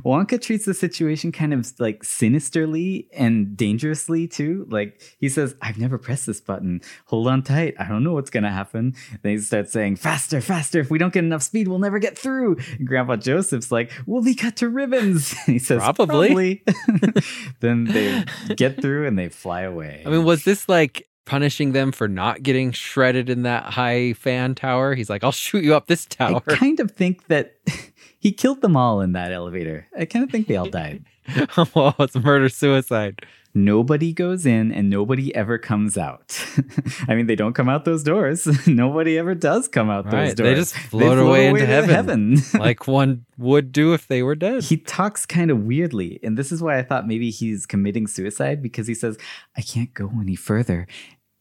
[0.05, 4.67] Wonka treats the situation kind of like sinisterly and dangerously too.
[4.69, 6.81] Like he says, "I've never pressed this button.
[7.07, 7.75] Hold on tight.
[7.79, 10.81] I don't know what's gonna happen." Then he starts saying, "Faster, faster!
[10.81, 14.23] If we don't get enough speed, we'll never get through." And Grandpa Joseph's like, "We'll
[14.23, 16.57] be cut to ribbons." he says, Probably.
[16.57, 17.23] "Probably."
[17.61, 18.25] then they
[18.57, 20.03] get through and they fly away.
[20.05, 24.55] I mean, was this like punishing them for not getting shredded in that high fan
[24.55, 24.95] tower?
[24.95, 26.43] He's like, I'll shoot you up this tower.
[26.47, 27.55] I kind of think that
[28.19, 29.87] he killed them all in that elevator.
[29.99, 31.05] I kind of think they all died.
[31.55, 33.25] Whoa, it's murder suicide.
[33.55, 36.39] Nobody goes in and nobody ever comes out.
[37.09, 38.47] I mean, they don't come out those doors.
[38.67, 40.49] nobody ever does come out those Right, doors.
[40.49, 42.37] they just float away into to heaven.
[42.55, 44.65] like one would do if they were dead.
[44.65, 46.19] he talks kind of weirdly.
[46.23, 49.19] And this is why I thought maybe he's committing suicide because he says,
[49.57, 50.87] I can't go any further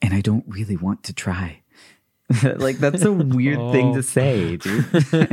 [0.01, 1.59] and I don't really want to try.
[2.55, 3.95] like, that's a weird thing Oh.
[3.95, 4.85] to say, dude.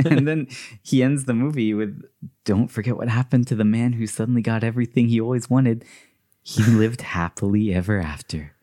[0.05, 0.47] and then
[0.83, 2.01] he ends the movie with,
[2.43, 5.85] Don't forget what happened to the man who suddenly got everything he always wanted.
[6.49, 8.53] He lived happily ever after.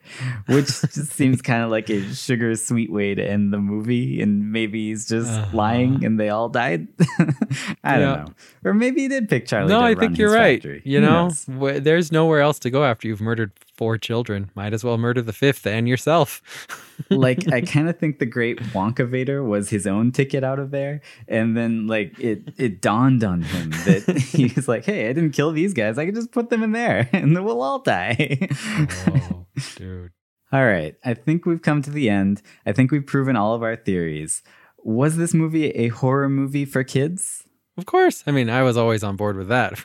[0.47, 4.21] Which just seems kind of like a sugar sweet way to end the movie.
[4.21, 5.49] And maybe he's just Uh-huh.
[5.57, 6.87] lying and they all died.
[7.19, 7.99] I Yeah.
[7.99, 8.33] don't know.
[8.65, 9.69] Or maybe he did pick Charlie.
[9.69, 10.61] no, I think you're right.
[10.61, 10.81] factory.
[10.85, 11.31] You know,
[11.79, 14.49] there's nowhere else to go after you've murdered four children.
[14.55, 16.41] Might as well murder the fifth and yourself.
[17.09, 21.01] like I kind of think the Great Wonkavator was his own ticket out of there,
[21.27, 25.31] and then like it it dawned on him that he was like, "Hey, I didn't
[25.31, 25.97] kill these guys.
[25.97, 28.49] I can just put them in there, and then we'll all die."
[29.07, 29.45] oh,
[29.75, 30.11] dude.
[30.51, 32.41] all right, I think we've come to the end.
[32.65, 34.43] I think we've proven all of our theories.
[34.83, 37.43] Was this movie a horror movie for kids?
[37.77, 38.23] Of course.
[38.25, 39.77] I mean, I was always on board with that.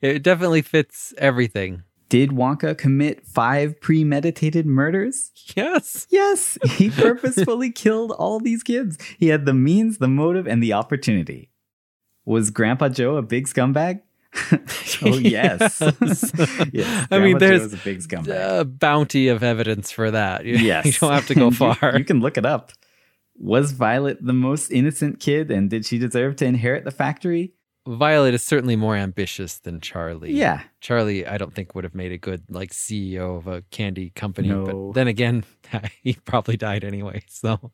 [0.00, 1.82] it definitely fits everything.
[2.10, 5.30] Did Wonka commit five premeditated murders?
[5.56, 6.06] Yes.
[6.10, 8.98] Yes, he purposefully killed all these kids.
[9.18, 11.50] He had the means, the motive, and the opportunity.
[12.24, 14.02] Was Grandpa Joe a big scumbag?
[15.02, 15.80] oh yes.
[16.72, 17.08] yes.
[17.12, 18.60] I mean, there's a big scumbag.
[18.60, 20.44] a bounty of evidence for that.
[20.44, 21.96] You, yes, you don't have to go And you- far.
[21.98, 22.72] You, can look it up.
[23.36, 27.54] Was Violet the most innocent kid, and did she deserve to inherit the factory?
[27.96, 30.32] Violet is certainly more ambitious than Charlie.
[30.32, 34.10] Yeah, Charlie, I don't think would have made a good like CEO of a candy
[34.10, 34.48] company.
[34.48, 34.64] No.
[34.64, 35.44] But then again,
[36.02, 37.22] he probably died anyway.
[37.28, 37.72] So,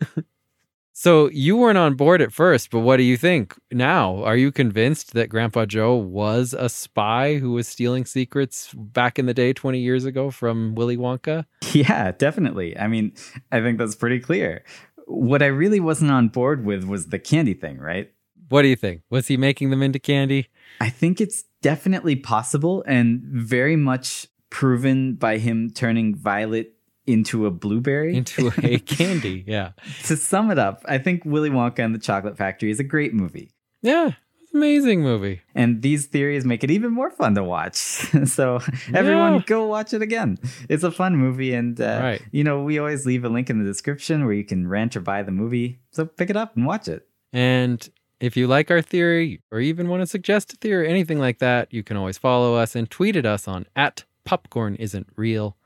[0.92, 4.24] so you weren't on board at first, but what do you think now?
[4.24, 9.26] Are you convinced that Grandpa Joe was a spy who was stealing secrets back in
[9.26, 11.44] the day, twenty years ago, from Willy Wonka?
[11.72, 12.76] yeah, definitely.
[12.76, 13.12] I mean,
[13.52, 14.64] I think that's pretty clear.
[15.06, 18.12] What I really wasn't on board with was the candy thing, right?
[18.48, 19.02] What do you think?
[19.10, 20.48] Was he making them into candy?
[20.80, 26.74] I think it's definitely possible and very much proven by him turning Violet
[27.06, 28.16] into a blueberry.
[28.16, 29.44] Into a candy?
[29.46, 29.72] Yeah,
[30.04, 33.14] to sum it up, I think Willy Wonka and the Chocolate Factory is a great
[33.14, 33.50] movie.
[33.82, 34.12] yeah.
[34.54, 35.42] Amazing movie.
[35.54, 37.74] And these theories make it even more fun to watch.
[38.24, 38.60] so
[38.94, 39.42] everyone Yeah.
[39.46, 40.38] go watch it again.
[40.70, 41.52] It's a fun movie.
[41.52, 42.22] And, uh, Right.
[42.32, 45.00] you know, we always leave a link in the description where you can rent or
[45.00, 45.80] buy the movie.
[45.90, 47.06] So pick it up and watch it.
[47.30, 47.86] And
[48.20, 51.38] if you like our theory or even want to suggest a theory or anything like
[51.38, 55.56] that, you can always follow us and tweet at us on at popcorn isn't real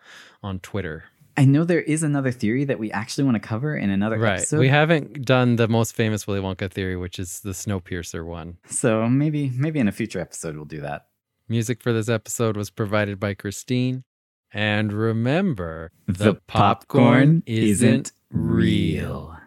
[0.42, 1.04] on Twitter.
[1.36, 4.34] I know there is another theory that we actually want to cover in another Right.
[4.40, 4.58] episode.
[4.60, 8.58] We haven't done the most famous Willy Wonka theory, which is the Snowpiercer one.
[8.66, 11.06] so maybe maybe in a future episode we'll do that.
[11.48, 14.04] Music for this episode was provided by Christine.
[14.52, 19.38] And remember, The popcorn isn't real.